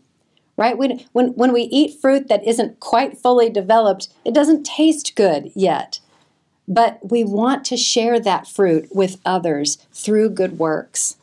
right? 0.58 0.76
When, 0.76 1.06
when, 1.12 1.28
when 1.36 1.54
we 1.54 1.63
eat 1.63 2.02
fruit 2.02 2.28
that 2.28 2.44
isn't 2.44 2.80
quite 2.80 3.15
fully 3.15 3.52
developed, 3.52 4.10
it 4.26 4.34
doesn't 4.34 4.63
taste 4.65 5.15
good 5.15 5.52
yet. 5.54 6.00
But 6.68 7.12
we 7.12 7.24
want 7.24 7.63
to 7.65 7.78
share 7.78 8.20
that 8.20 8.48
fruit 8.48 8.88
with 8.91 9.22
others 9.24 9.78
through 9.94 10.32
good 10.32 10.58
works. 10.58 11.18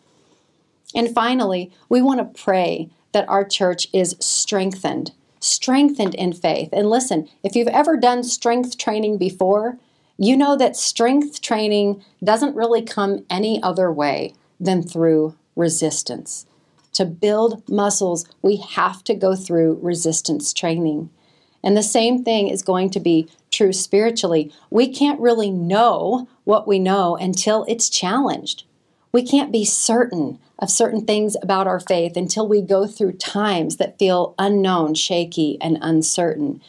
And 0.94 1.12
finally, 1.12 1.72
we 1.88 2.00
want 2.00 2.20
to 2.20 2.40
pray 2.40 2.88
that 3.10 3.28
our 3.28 3.44
church 3.44 3.88
is 3.92 4.14
strengthened, 4.20 5.10
strengthened 5.40 6.14
in 6.14 6.32
faith. 6.32 6.68
And 6.72 6.88
listen, 6.88 7.28
if 7.42 7.56
you've 7.56 7.66
ever 7.66 7.96
done 7.96 8.22
strength 8.22 8.78
training 8.78 9.18
before, 9.18 9.78
you 10.22 10.36
know 10.36 10.56
that 10.56 10.76
strength 10.76 11.40
training 11.40 12.00
doesn't 12.22 12.54
really 12.54 12.80
come 12.80 13.24
any 13.28 13.60
other 13.60 13.90
way 13.90 14.32
than 14.60 14.80
through 14.80 15.34
resistance. 15.56 16.46
To 16.92 17.04
build 17.04 17.68
muscles, 17.68 18.24
we 18.40 18.56
have 18.56 19.02
to 19.04 19.14
go 19.14 19.34
through 19.34 19.80
resistance 19.82 20.52
training. 20.52 21.10
And 21.64 21.76
the 21.76 21.82
same 21.82 22.22
thing 22.22 22.46
is 22.46 22.62
going 22.62 22.90
to 22.90 23.00
be 23.00 23.28
true 23.50 23.72
spiritually. 23.72 24.52
We 24.70 24.86
can't 24.88 25.20
really 25.20 25.50
know 25.50 26.28
what 26.44 26.68
we 26.68 26.78
know 26.78 27.16
until 27.16 27.64
it's 27.66 27.90
challenged. 27.90 28.62
We 29.10 29.24
can't 29.24 29.50
be 29.50 29.64
certain 29.64 30.38
of 30.58 30.70
certain 30.70 31.04
things 31.04 31.36
about 31.42 31.66
our 31.66 31.80
faith 31.80 32.16
until 32.16 32.46
we 32.46 32.62
go 32.62 32.86
through 32.86 33.14
times 33.14 33.76
that 33.78 33.98
feel 33.98 34.36
unknown, 34.38 34.94
shaky, 34.94 35.58
and 35.60 35.78
uncertain. 35.80 36.62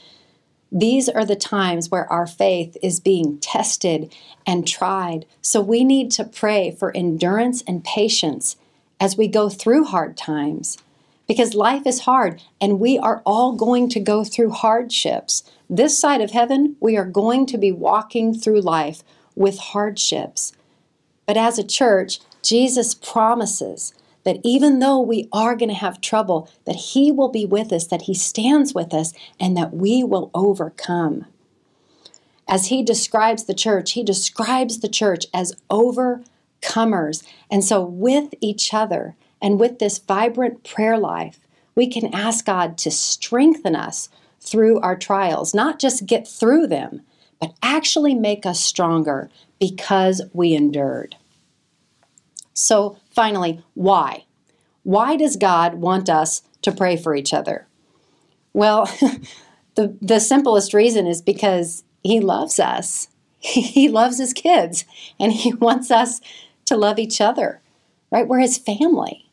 These 0.76 1.08
are 1.08 1.24
the 1.24 1.36
times 1.36 1.92
where 1.92 2.12
our 2.12 2.26
faith 2.26 2.76
is 2.82 3.00
being 3.00 3.38
tested 3.38 4.12
and 4.48 4.68
tried. 4.68 5.28
So 5.40 5.62
we 5.62 5.84
need 5.84 6.10
to 6.14 6.24
pray 6.24 6.72
for 6.72 6.96
endurance 6.98 7.64
and 7.68 7.84
patience 7.84 8.58
as 9.00 9.16
we 9.16 9.28
go 9.28 9.50
through 9.50 9.86
hard 9.86 10.18
times. 10.18 10.80
Because 11.28 11.54
life 11.54 11.86
is 11.86 12.02
hard 12.02 12.42
and 12.60 12.80
we 12.80 12.98
are 12.98 13.22
all 13.24 13.54
going 13.54 13.88
to 13.90 14.00
go 14.00 14.24
through 14.24 14.50
hardships. 14.50 15.44
This 15.70 15.98
side 15.98 16.22
of 16.22 16.32
heaven, 16.32 16.76
we 16.80 16.98
are 16.98 17.06
going 17.06 17.46
to 17.48 17.58
be 17.60 17.72
walking 17.72 18.34
through 18.34 18.62
life 18.62 19.04
with 19.36 19.60
hardships. 19.60 20.54
But 21.28 21.38
as 21.38 21.60
a 21.60 21.64
church, 21.64 22.20
Jesus 22.42 22.96
promises 22.96 23.94
that 24.24 24.40
even 24.44 24.80
though 24.80 25.00
we 25.00 25.28
are 25.32 25.56
going 25.56 25.70
to 25.70 25.76
have 25.76 26.02
trouble, 26.02 26.50
that 26.66 26.76
He 26.76 27.12
will 27.12 27.30
be 27.30 27.46
with 27.46 27.72
us, 27.72 27.88
that 27.88 28.04
He 28.04 28.14
stands 28.14 28.74
with 28.74 28.94
us, 28.94 29.14
and 29.40 29.56
that 29.58 29.74
we 29.74 30.04
will 30.04 30.32
overcome. 30.34 31.26
As 32.48 32.68
He 32.68 32.84
describes 32.84 33.46
the 33.46 33.54
church, 33.54 33.92
He 33.92 34.04
describes 34.04 34.80
the 34.80 34.90
church 34.90 35.26
as 35.34 35.56
overcomers. 35.70 37.24
And 37.50 37.64
so, 37.64 37.84
with 37.84 38.34
each 38.42 38.74
other 38.74 39.16
and 39.42 39.60
with 39.60 39.80
this 39.80 40.00
vibrant 40.00 40.64
prayer 40.64 40.98
life, 40.98 41.40
we 41.76 41.88
can 41.88 42.14
ask 42.14 42.46
God 42.46 42.78
to 42.80 42.92
strengthen 42.92 43.76
us 43.76 44.10
through 44.40 44.80
our 44.82 44.96
trials, 44.96 45.54
not 45.54 45.80
just 45.80 46.06
get 46.06 46.28
through 46.28 46.68
them, 46.68 47.02
but 47.40 47.54
actually 47.64 48.14
make 48.14 48.46
us 48.46 48.60
stronger 48.60 49.30
because 49.60 50.22
we 50.34 50.54
endured. 50.54 51.16
So, 52.54 52.98
finally, 53.10 53.64
why? 53.74 54.26
Why 54.84 55.16
does 55.16 55.38
God 55.38 55.76
want 55.76 56.10
us 56.10 56.44
to 56.62 56.72
pray 56.72 56.98
for 56.98 57.16
each 57.16 57.34
other? 57.34 57.68
Well, 58.54 58.86
the, 59.76 59.98
the 60.02 60.20
simplest 60.20 60.74
reason 60.74 61.08
is 61.08 61.22
because 61.22 61.84
He 62.04 62.20
loves 62.20 62.60
us. 62.60 63.08
He 63.40 63.90
loves 63.90 64.20
His 64.20 64.34
kids, 64.34 64.86
and 65.20 65.34
He 65.34 65.54
wants 65.68 65.92
us 65.92 66.22
to 66.66 66.78
love 66.78 67.00
each 67.00 67.20
other, 67.20 67.62
right? 68.12 68.28
We're 68.28 68.40
His 68.40 68.58
family. 68.58 69.30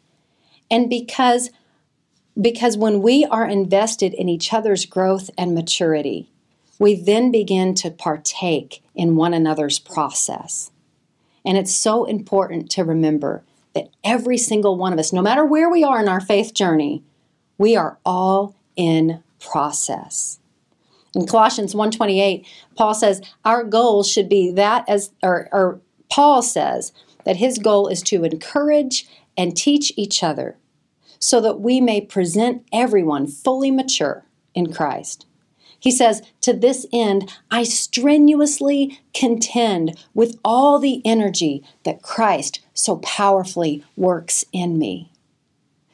And 0.71 0.89
because 0.89 1.51
because 2.41 2.77
when 2.77 3.03
we 3.03 3.25
are 3.27 3.47
invested 3.47 4.15
in 4.15 4.29
each 4.29 4.53
other's 4.53 4.87
growth 4.87 5.31
and 5.37 5.55
maturity, 5.55 6.31
we 6.79 6.95
then 6.95 7.31
begin 7.31 7.75
to 7.75 7.91
partake 7.91 8.83
in 8.95 9.17
one 9.17 9.35
another's 9.35 9.79
process. 9.79 10.71
And 11.45 11.57
it's 11.57 11.75
so 11.75 12.05
important 12.05 12.71
to 12.73 12.85
remember 12.85 13.43
that 13.75 13.91
every 14.05 14.37
single 14.37 14.77
one 14.77 14.93
of 14.93 14.99
us, 14.99 15.13
no 15.13 15.23
matter 15.23 15.45
where 15.45 15.71
we 15.71 15.85
are 15.85 16.01
in 16.01 16.09
our 16.09 16.21
faith 16.21 16.55
journey, 16.55 17.03
we 17.59 17.77
are 17.77 17.99
all 18.05 18.55
in 18.77 19.23
process. 19.39 20.39
In 21.15 21.27
Colossians 21.27 21.75
1:28, 21.75 22.45
Paul 22.77 22.95
says 22.95 23.21
our 23.45 23.65
goal 23.65 24.03
should 24.03 24.29
be 24.29 24.51
that 24.53 24.85
as 24.89 25.11
or, 25.23 25.49
or 25.53 25.81
Paul 26.11 26.43
says 26.43 26.93
that 27.25 27.37
his 27.37 27.59
goal 27.59 27.89
is 27.89 28.03
to 28.03 28.25
encourage 28.25 29.07
and 29.37 29.57
teach 29.57 29.93
each 29.97 30.23
other 30.23 30.57
so 31.19 31.41
that 31.41 31.61
we 31.61 31.81
may 31.81 32.01
present 32.01 32.65
everyone 32.73 33.27
fully 33.27 33.71
mature 33.71 34.25
in 34.55 34.73
Christ. 34.73 35.27
He 35.81 35.91
says, 35.91 36.23
To 36.43 36.53
this 36.53 36.87
end, 36.93 37.33
I 37.51 37.65
strenuously 37.65 39.01
contend 39.15 39.99
with 40.15 40.39
all 40.45 40.79
the 40.79 41.01
energy 41.05 41.65
that 41.85 42.03
Christ 42.03 42.61
so 42.75 42.99
powerfully 42.99 43.83
works 43.97 44.45
in 44.53 44.79
me. 44.79 45.11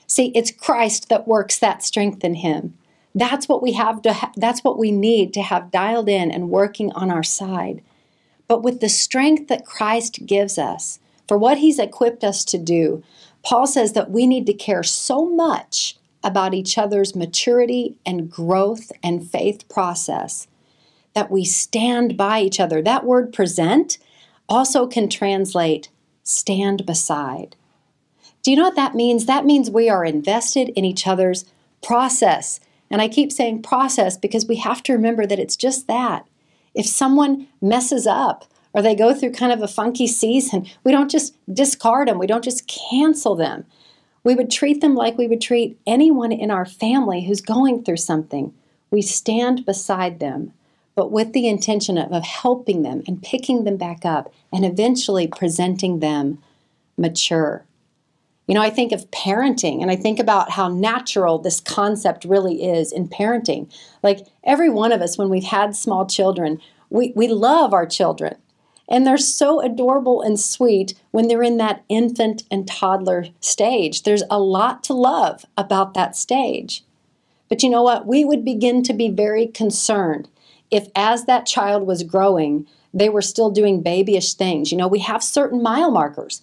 See, 0.09 0.33
it's 0.35 0.51
Christ 0.51 1.09
that 1.09 1.29
works 1.29 1.59
that 1.59 1.83
strength 1.83 2.25
in 2.25 2.35
him. 2.35 2.75
That's 3.15 3.49
what 3.49 3.63
we 3.63 3.73
have 3.73 4.03
to 4.03 4.13
ha- 4.13 4.33
that's 4.37 4.63
what 4.63 4.79
we 4.79 4.91
need 4.91 5.33
to 5.35 5.43
have 5.43 5.71
dialed 5.71 6.09
in 6.09 6.31
and 6.31 6.51
working 6.51 6.93
on 6.93 7.11
our 7.11 7.23
side. 7.23 7.83
But 8.49 8.63
with 8.63 8.81
the 8.81 8.89
strength 8.89 9.49
that 9.49 9.65
Christ 9.65 10.27
gives 10.27 10.59
us 10.59 10.99
for 11.27 11.39
what 11.39 11.59
he's 11.59 11.79
equipped 11.79 12.23
us 12.23 12.45
to 12.47 12.59
do, 12.59 13.03
Paul 13.43 13.67
says 13.67 13.93
that 13.95 14.11
we 14.11 14.27
need 14.27 14.47
to 14.47 14.53
care 14.53 14.83
so 14.83 15.25
much 15.25 15.96
about 16.23 16.55
each 16.55 16.77
other's 16.79 17.15
maturity 17.15 17.97
and 18.05 18.31
growth 18.31 18.91
and 19.03 19.29
faith 19.29 19.69
process 19.69 20.49
that 21.15 21.31
we 21.31 21.45
stand 21.45 22.17
by 22.17 22.41
each 22.41 22.61
other. 22.61 22.83
That 22.83 23.05
word 23.05 23.33
present 23.33 23.99
also 24.49 24.87
can 24.87 25.09
translate 25.09 25.89
stand 26.23 26.85
beside. 26.85 27.57
Do 28.43 28.51
you 28.51 28.57
know 28.57 28.65
what 28.65 28.77
that 28.77 28.95
means? 28.95 29.27
That 29.27 29.45
means 29.45 29.71
we 29.71 29.89
are 29.89 30.05
invested 30.05 30.69
in 30.71 30.85
each 30.85 31.07
other's 31.07 31.45
process. 31.83 32.61
And 32.91 33.01
I 33.01 33.09
keep 33.09 33.33
saying 33.33 33.63
process 33.63 34.17
because 34.17 34.47
we 34.47 34.57
have 34.57 34.83
to 34.85 34.93
remember 34.93 35.27
that 35.27 35.39
it's 35.39 35.57
just 35.57 35.87
that. 35.89 36.27
If 36.75 36.87
someone 36.87 37.49
messes 37.61 38.07
up 38.07 38.45
or 38.73 38.83
they 38.83 38.95
go 38.95 39.15
through 39.15 39.33
kind 39.33 39.53
of 39.53 39.63
a 39.63 39.69
funky 39.69 40.07
season, 40.07 40.67
we 40.85 40.93
don't 40.93 41.11
just 41.11 41.35
discard 41.53 42.09
them, 42.09 42.19
we 42.19 42.27
don't 42.27 42.45
just 42.45 42.69
cancel 42.69 43.35
them. 43.35 43.65
We 44.27 44.35
would 44.35 44.51
treat 44.51 44.81
them 44.81 44.97
like 44.97 45.17
we 45.17 45.29
would 45.29 45.41
treat 45.41 45.79
anyone 45.87 46.33
in 46.33 46.51
our 46.51 46.67
family 46.67 47.23
who's 47.23 47.41
going 47.41 47.85
through 47.85 47.99
something. 47.99 48.53
We 48.91 49.01
stand 49.01 49.65
beside 49.65 50.19
them, 50.19 50.53
but 50.97 51.13
with 51.13 51.33
the 51.33 51.47
intention 51.47 51.97
of, 51.97 52.11
of 52.11 52.25
helping 52.25 52.83
them 52.83 53.05
and 53.07 53.23
picking 53.23 53.63
them 53.63 53.77
back 53.77 54.05
up 54.05 54.35
and 54.53 54.65
eventually 54.65 55.29
presenting 55.29 56.01
them 56.01 56.43
mature. 56.99 57.67
You 58.49 58.57
know, 58.57 58.63
I 58.63 58.71
think 58.71 58.91
of 58.91 59.09
parenting 59.13 59.81
and 59.81 59.93
I 59.93 59.97
think 59.97 60.19
about 60.19 60.51
how 60.51 60.67
natural 60.67 61.39
this 61.39 61.61
concept 61.61 62.25
really 62.25 62.65
is 62.65 62.91
in 62.91 63.09
parenting. 63.09 63.73
Like 64.03 64.27
every 64.43 64.71
one 64.71 64.91
of 64.91 65.03
us, 65.03 65.17
when 65.17 65.29
we've 65.29 65.45
had 65.45 65.77
small 65.77 66.05
children, 66.05 66.61
we, 66.91 67.13
we 67.15 67.29
love 67.29 67.73
our 67.73 67.87
children. 67.87 68.35
And 68.89 69.07
they're 69.07 69.19
so 69.19 69.61
adorable 69.61 70.23
and 70.23 70.39
sweet 70.39 70.95
when 71.11 71.29
they're 71.29 71.43
in 71.43 71.57
that 71.57 71.85
infant 71.89 72.45
and 72.51 72.69
toddler 72.69 73.27
stage. 73.41 74.05
There's 74.05 74.23
a 74.31 74.39
lot 74.39 74.85
to 74.85 74.95
love 74.95 75.45
about 75.57 75.95
that 75.95 76.17
stage. 76.17 76.85
But 77.49 77.63
you 77.63 77.71
know 77.71 77.83
what? 77.83 78.07
We 78.07 78.25
would 78.25 78.45
begin 78.45 78.83
to 78.85 78.93
be 78.93 79.09
very 79.09 79.47
concerned 79.47 80.29
if, 80.71 80.89
as 80.95 81.25
that 81.25 81.47
child 81.47 81.87
was 81.87 82.03
growing, 82.03 82.67
they 82.93 83.09
were 83.09 83.23
still 83.23 83.51
doing 83.51 83.83
babyish 83.83 84.35
things. 84.35 84.73
You 84.73 84.79
know, 84.79 84.89
we 84.89 85.01
have 85.01 85.23
certain 85.23 85.63
mile 85.63 85.91
markers. 85.91 86.43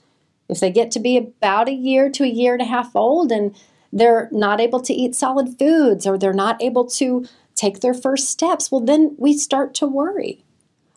If 0.49 0.59
they 0.59 0.71
get 0.71 0.91
to 0.91 0.99
be 0.99 1.17
about 1.17 1.69
a 1.69 1.73
year 1.73 2.09
to 2.11 2.23
a 2.23 2.27
year 2.27 2.53
and 2.53 2.61
a 2.61 2.65
half 2.65 2.95
old 2.95 3.31
and 3.31 3.55
they're 3.91 4.29
not 4.31 4.59
able 4.59 4.79
to 4.81 4.93
eat 4.93 5.15
solid 5.15 5.57
foods 5.57 6.05
or 6.05 6.17
they're 6.17 6.33
not 6.33 6.61
able 6.61 6.85
to 6.85 7.25
take 7.55 7.79
their 7.79 7.93
first 7.93 8.29
steps, 8.29 8.71
well, 8.71 8.81
then 8.81 9.15
we 9.17 9.37
start 9.37 9.73
to 9.75 9.87
worry 9.87 10.43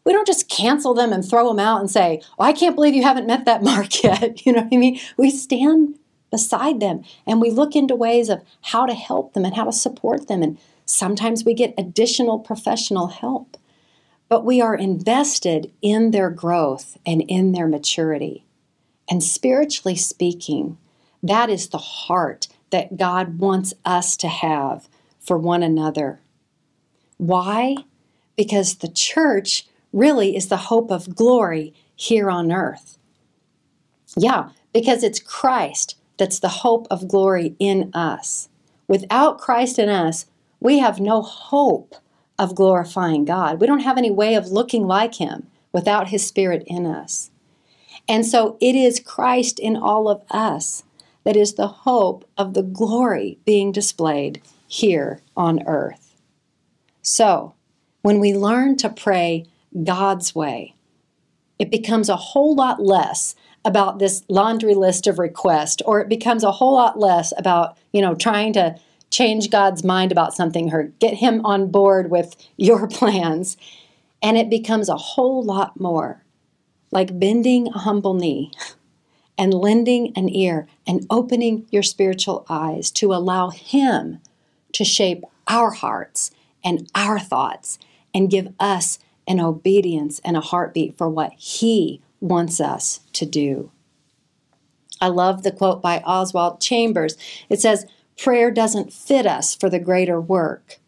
we 0.06 0.12
don't 0.12 0.26
just 0.26 0.48
cancel 0.48 0.94
them 0.94 1.12
and 1.12 1.28
throw 1.28 1.48
them 1.48 1.58
out 1.58 1.80
and 1.80 1.90
say, 1.90 2.22
oh, 2.38 2.44
I 2.44 2.52
can't 2.52 2.76
believe 2.76 2.94
you 2.94 3.02
haven't 3.02 3.26
met 3.26 3.44
that 3.44 3.64
mark 3.64 4.02
yet. 4.04 4.46
You 4.46 4.52
know 4.52 4.62
what 4.62 4.72
I 4.72 4.76
mean? 4.76 5.00
We 5.16 5.30
stand 5.30 5.98
beside 6.30 6.78
them 6.78 7.02
and 7.26 7.40
we 7.40 7.50
look 7.50 7.74
into 7.74 7.96
ways 7.96 8.28
of 8.28 8.42
how 8.62 8.86
to 8.86 8.94
help 8.94 9.34
them 9.34 9.44
and 9.44 9.54
how 9.54 9.64
to 9.64 9.72
support 9.72 10.28
them. 10.28 10.42
And 10.42 10.58
sometimes 10.84 11.44
we 11.44 11.54
get 11.54 11.74
additional 11.76 12.38
professional 12.38 13.08
help. 13.08 13.56
But 14.28 14.44
we 14.44 14.60
are 14.60 14.76
invested 14.76 15.72
in 15.82 16.12
their 16.12 16.30
growth 16.30 16.96
and 17.04 17.22
in 17.22 17.50
their 17.52 17.66
maturity. 17.66 18.44
And 19.10 19.22
spiritually 19.22 19.96
speaking, 19.96 20.78
that 21.22 21.50
is 21.50 21.68
the 21.68 21.78
heart 21.78 22.46
that 22.70 22.96
God 22.96 23.38
wants 23.38 23.74
us 23.84 24.16
to 24.18 24.28
have 24.28 24.88
for 25.20 25.36
one 25.36 25.64
another. 25.64 26.20
Why? 27.18 27.76
Because 28.36 28.76
the 28.76 28.88
church 28.88 29.66
really 29.96 30.36
is 30.36 30.48
the 30.48 30.56
hope 30.56 30.90
of 30.90 31.16
glory 31.16 31.72
here 31.96 32.30
on 32.30 32.52
earth. 32.52 32.98
Yeah, 34.16 34.50
because 34.72 35.02
it's 35.02 35.18
Christ 35.18 35.96
that's 36.18 36.38
the 36.38 36.48
hope 36.48 36.86
of 36.90 37.08
glory 37.08 37.56
in 37.58 37.90
us. 37.94 38.48
Without 38.88 39.38
Christ 39.38 39.78
in 39.78 39.88
us, 39.88 40.26
we 40.60 40.78
have 40.78 41.00
no 41.00 41.22
hope 41.22 41.94
of 42.38 42.54
glorifying 42.54 43.24
God. 43.24 43.60
We 43.60 43.66
don't 43.66 43.80
have 43.80 43.98
any 43.98 44.10
way 44.10 44.34
of 44.34 44.48
looking 44.48 44.86
like 44.86 45.14
Him 45.14 45.46
without 45.72 46.08
His 46.08 46.26
Spirit 46.26 46.62
in 46.66 46.86
us. 46.86 47.30
And 48.08 48.24
so 48.24 48.56
it 48.60 48.74
is 48.74 49.00
Christ 49.00 49.58
in 49.58 49.76
all 49.76 50.08
of 50.08 50.22
us 50.30 50.84
that 51.24 51.36
is 51.36 51.54
the 51.54 51.68
hope 51.68 52.24
of 52.36 52.54
the 52.54 52.62
glory 52.62 53.38
being 53.44 53.72
displayed 53.72 54.42
here 54.68 55.20
on 55.36 55.66
earth. 55.66 56.14
So, 57.02 57.54
when 58.02 58.20
we 58.20 58.34
learn 58.34 58.76
to 58.78 58.88
pray 58.88 59.46
God's 59.84 60.34
way. 60.34 60.74
It 61.58 61.70
becomes 61.70 62.08
a 62.08 62.16
whole 62.16 62.54
lot 62.54 62.82
less 62.82 63.34
about 63.64 63.98
this 63.98 64.22
laundry 64.28 64.74
list 64.74 65.06
of 65.06 65.18
requests, 65.18 65.82
or 65.82 66.00
it 66.00 66.08
becomes 66.08 66.44
a 66.44 66.52
whole 66.52 66.74
lot 66.74 66.98
less 66.98 67.32
about, 67.36 67.76
you 67.92 68.00
know, 68.00 68.14
trying 68.14 68.52
to 68.52 68.78
change 69.10 69.50
God's 69.50 69.82
mind 69.82 70.12
about 70.12 70.34
something 70.34 70.72
or 70.72 70.84
get 71.00 71.14
him 71.14 71.44
on 71.44 71.70
board 71.70 72.10
with 72.10 72.36
your 72.56 72.86
plans. 72.88 73.56
And 74.22 74.36
it 74.36 74.50
becomes 74.50 74.88
a 74.88 74.96
whole 74.96 75.42
lot 75.42 75.78
more 75.78 76.22
like 76.90 77.18
bending 77.18 77.68
a 77.68 77.78
humble 77.78 78.14
knee 78.14 78.52
and 79.38 79.52
lending 79.52 80.12
an 80.16 80.28
ear 80.28 80.66
and 80.86 81.06
opening 81.10 81.66
your 81.70 81.82
spiritual 81.82 82.46
eyes 82.48 82.90
to 82.92 83.12
allow 83.12 83.50
Him 83.50 84.20
to 84.72 84.84
shape 84.84 85.24
our 85.46 85.70
hearts 85.70 86.30
and 86.64 86.88
our 86.94 87.18
thoughts 87.18 87.78
and 88.14 88.30
give 88.30 88.52
us 88.58 88.98
an 89.26 89.40
obedience 89.40 90.20
and 90.24 90.36
a 90.36 90.40
heartbeat 90.40 90.96
for 90.96 91.08
what 91.08 91.32
He 91.36 92.00
wants 92.20 92.60
us 92.60 93.00
to 93.12 93.26
do. 93.26 93.70
I 95.00 95.08
love 95.08 95.42
the 95.42 95.52
quote 95.52 95.82
by 95.82 95.98
Oswald 96.00 96.60
Chambers. 96.60 97.16
It 97.48 97.60
says, 97.60 97.86
Prayer 98.16 98.50
doesn't 98.50 98.92
fit 98.92 99.26
us 99.26 99.54
for 99.54 99.68
the 99.68 99.78
greater 99.78 100.20
work. 100.20 100.78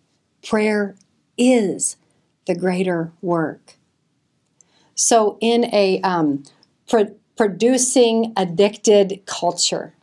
Prayer 0.43 0.97
is 1.37 1.97
the 2.47 2.55
greater 2.55 3.13
work. 3.21 3.75
So, 4.95 5.37
in 5.41 5.67
a 5.73 6.01
um, 6.01 6.45
pro- 6.89 7.15
producing 7.37 8.33
addicted 8.37 9.23
culture, 9.27 9.95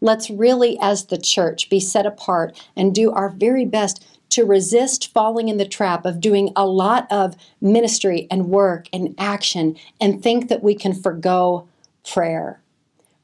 let's 0.00 0.30
really, 0.30 0.78
as 0.80 1.06
the 1.06 1.18
church, 1.18 1.70
be 1.70 1.80
set 1.80 2.06
apart 2.06 2.56
and 2.76 2.94
do 2.94 3.10
our 3.10 3.30
very 3.30 3.64
best 3.64 4.06
to 4.30 4.44
resist 4.44 5.12
falling 5.12 5.48
in 5.48 5.56
the 5.58 5.66
trap 5.66 6.06
of 6.06 6.20
doing 6.20 6.52
a 6.56 6.66
lot 6.66 7.06
of 7.10 7.36
ministry 7.60 8.26
and 8.30 8.48
work 8.48 8.88
and 8.92 9.14
action 9.18 9.76
and 10.00 10.22
think 10.22 10.48
that 10.48 10.62
we 10.62 10.74
can 10.74 10.94
forego 10.94 11.68
prayer. 12.08 12.60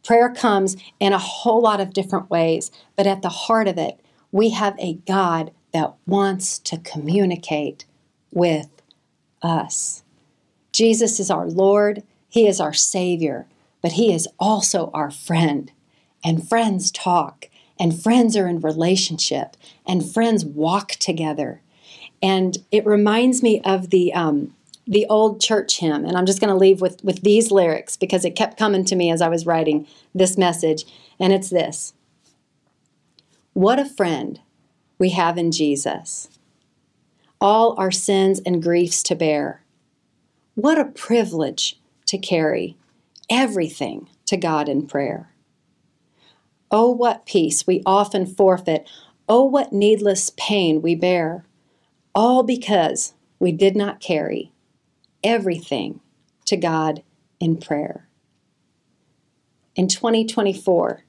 Prayer 0.05 0.33
comes 0.33 0.77
in 1.01 1.13
a 1.13 1.19
whole 1.19 1.61
lot 1.61 1.81
of 1.81 1.93
different 1.93 2.31
ways, 2.31 2.71
but 2.95 3.07
at 3.07 3.23
the 3.23 3.29
heart 3.29 3.67
of 3.67 3.79
it, 3.79 4.01
we 4.31 4.51
have 4.51 4.79
a 4.79 4.95
God 5.07 5.53
that 5.73 5.95
wants 6.07 6.59
to 6.61 6.79
communicate 6.79 7.85
with 8.33 8.69
us. 9.43 10.03
Jesus 10.73 11.19
is 11.19 11.31
our 11.31 11.47
Lord, 11.47 12.03
He 12.29 12.47
is 12.47 12.61
our 12.61 12.73
Savior, 12.73 13.47
but 13.83 13.93
He 13.93 14.13
is 14.13 14.29
also 14.39 14.91
our 14.93 15.11
friend. 15.11 15.73
And 16.25 16.49
friends 16.49 16.91
talk 16.91 17.49
and 17.79 18.01
friends 18.01 18.37
are 18.37 18.49
in 18.49 18.61
relationship 18.61 19.57
and 19.87 20.09
friends 20.09 20.45
walk 20.45 20.93
together. 20.93 21.61
And 22.23 22.59
it 22.71 22.87
reminds 22.87 23.43
me 23.43 23.61
of 23.63 23.91
the 23.91 24.13
um, 24.15 24.55
the 24.87 25.07
old 25.09 25.41
church 25.41 25.81
hymn 25.81 26.05
and 26.05 26.17
i'm 26.17 26.27
just 26.27 26.41
going 26.41 26.53
to 26.53 26.57
leave 26.57 26.81
with 26.81 27.03
with 27.03 27.23
these 27.23 27.51
lyrics 27.51 27.97
because 27.97 28.25
it 28.25 28.37
kept 28.37 28.57
coming 28.57 28.85
to 28.85 28.95
me 28.95 29.11
as 29.11 29.21
i 29.21 29.29
was 29.29 29.45
writing 29.45 29.85
this 30.15 30.39
message 30.39 30.85
and 31.19 31.33
it's 31.33 31.51
this. 31.51 31.95
What 33.53 33.79
a 33.79 33.85
friend 33.87 34.41
we 34.99 35.11
have 35.11 35.39
in 35.39 35.51
jesus. 35.51 36.29
All 37.41 37.75
our 37.79 37.91
sins 37.91 38.41
and 38.45 38.63
griefs 38.63 39.03
to 39.05 39.15
bear. 39.15 39.63
What 40.55 40.79
a 40.79 40.85
privilege 40.85 41.79
to 42.07 42.19
carry 42.19 42.77
everything 43.29 44.09
to 44.27 44.37
god 44.37 44.69
in 44.69 44.87
prayer. 44.87 45.31
Oh, 46.71 46.91
what 46.91 47.27
peace 47.27 47.67
we 47.67 47.83
often 47.87 48.27
forfeit. 48.27 48.89
Oh, 49.29 49.45
what 49.45 49.73
needless 49.73 50.31
pain 50.37 50.83
we 50.83 50.95
bear, 50.95 51.45
all 52.15 52.45
because 52.45 53.15
we 53.41 53.51
did 53.51 53.75
not 53.75 54.01
carry 54.01 54.53
everything 55.25 56.01
to 56.45 56.57
God 56.57 57.03
in 57.41 57.57
prayer. 57.57 58.07
In 59.75 59.89
2024, 59.89 61.03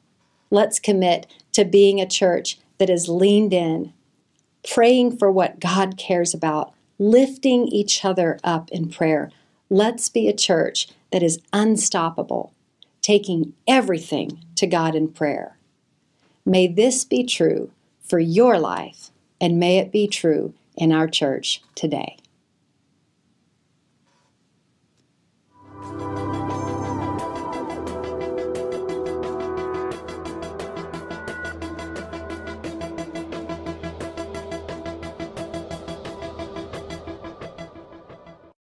let's 0.49 0.80
commit 0.80 1.27
to 1.53 1.63
being 1.63 2.01
a 2.01 2.08
church 2.08 2.58
that 2.80 2.89
is 2.89 3.08
leaned 3.08 3.53
in, 3.53 3.93
praying 4.67 5.17
for 5.17 5.32
what 5.32 5.60
God 5.60 5.97
cares 5.97 6.34
about, 6.34 6.73
lifting 6.97 7.67
each 7.67 8.03
other 8.03 8.39
up 8.43 8.69
in 8.71 8.89
prayer. 8.89 9.32
Let's 9.69 10.10
be 10.10 10.27
a 10.27 10.36
church 10.36 10.89
that 11.12 11.21
is 11.21 11.39
unstoppable, 11.53 12.51
taking 13.01 13.53
everything 13.67 14.43
to 14.56 14.65
God 14.65 14.95
in 14.95 15.10
prayer. 15.10 15.58
May 16.45 16.67
this 16.67 17.06
be 17.06 17.23
true 17.23 17.71
for 18.08 18.20
your 18.20 18.60
life, 18.60 19.12
and 19.41 19.60
may 19.60 19.78
it 19.78 19.91
be 19.91 20.08
true 20.08 20.54
in 20.76 20.91
our 20.91 21.08
church 21.08 21.62
today. 21.76 22.17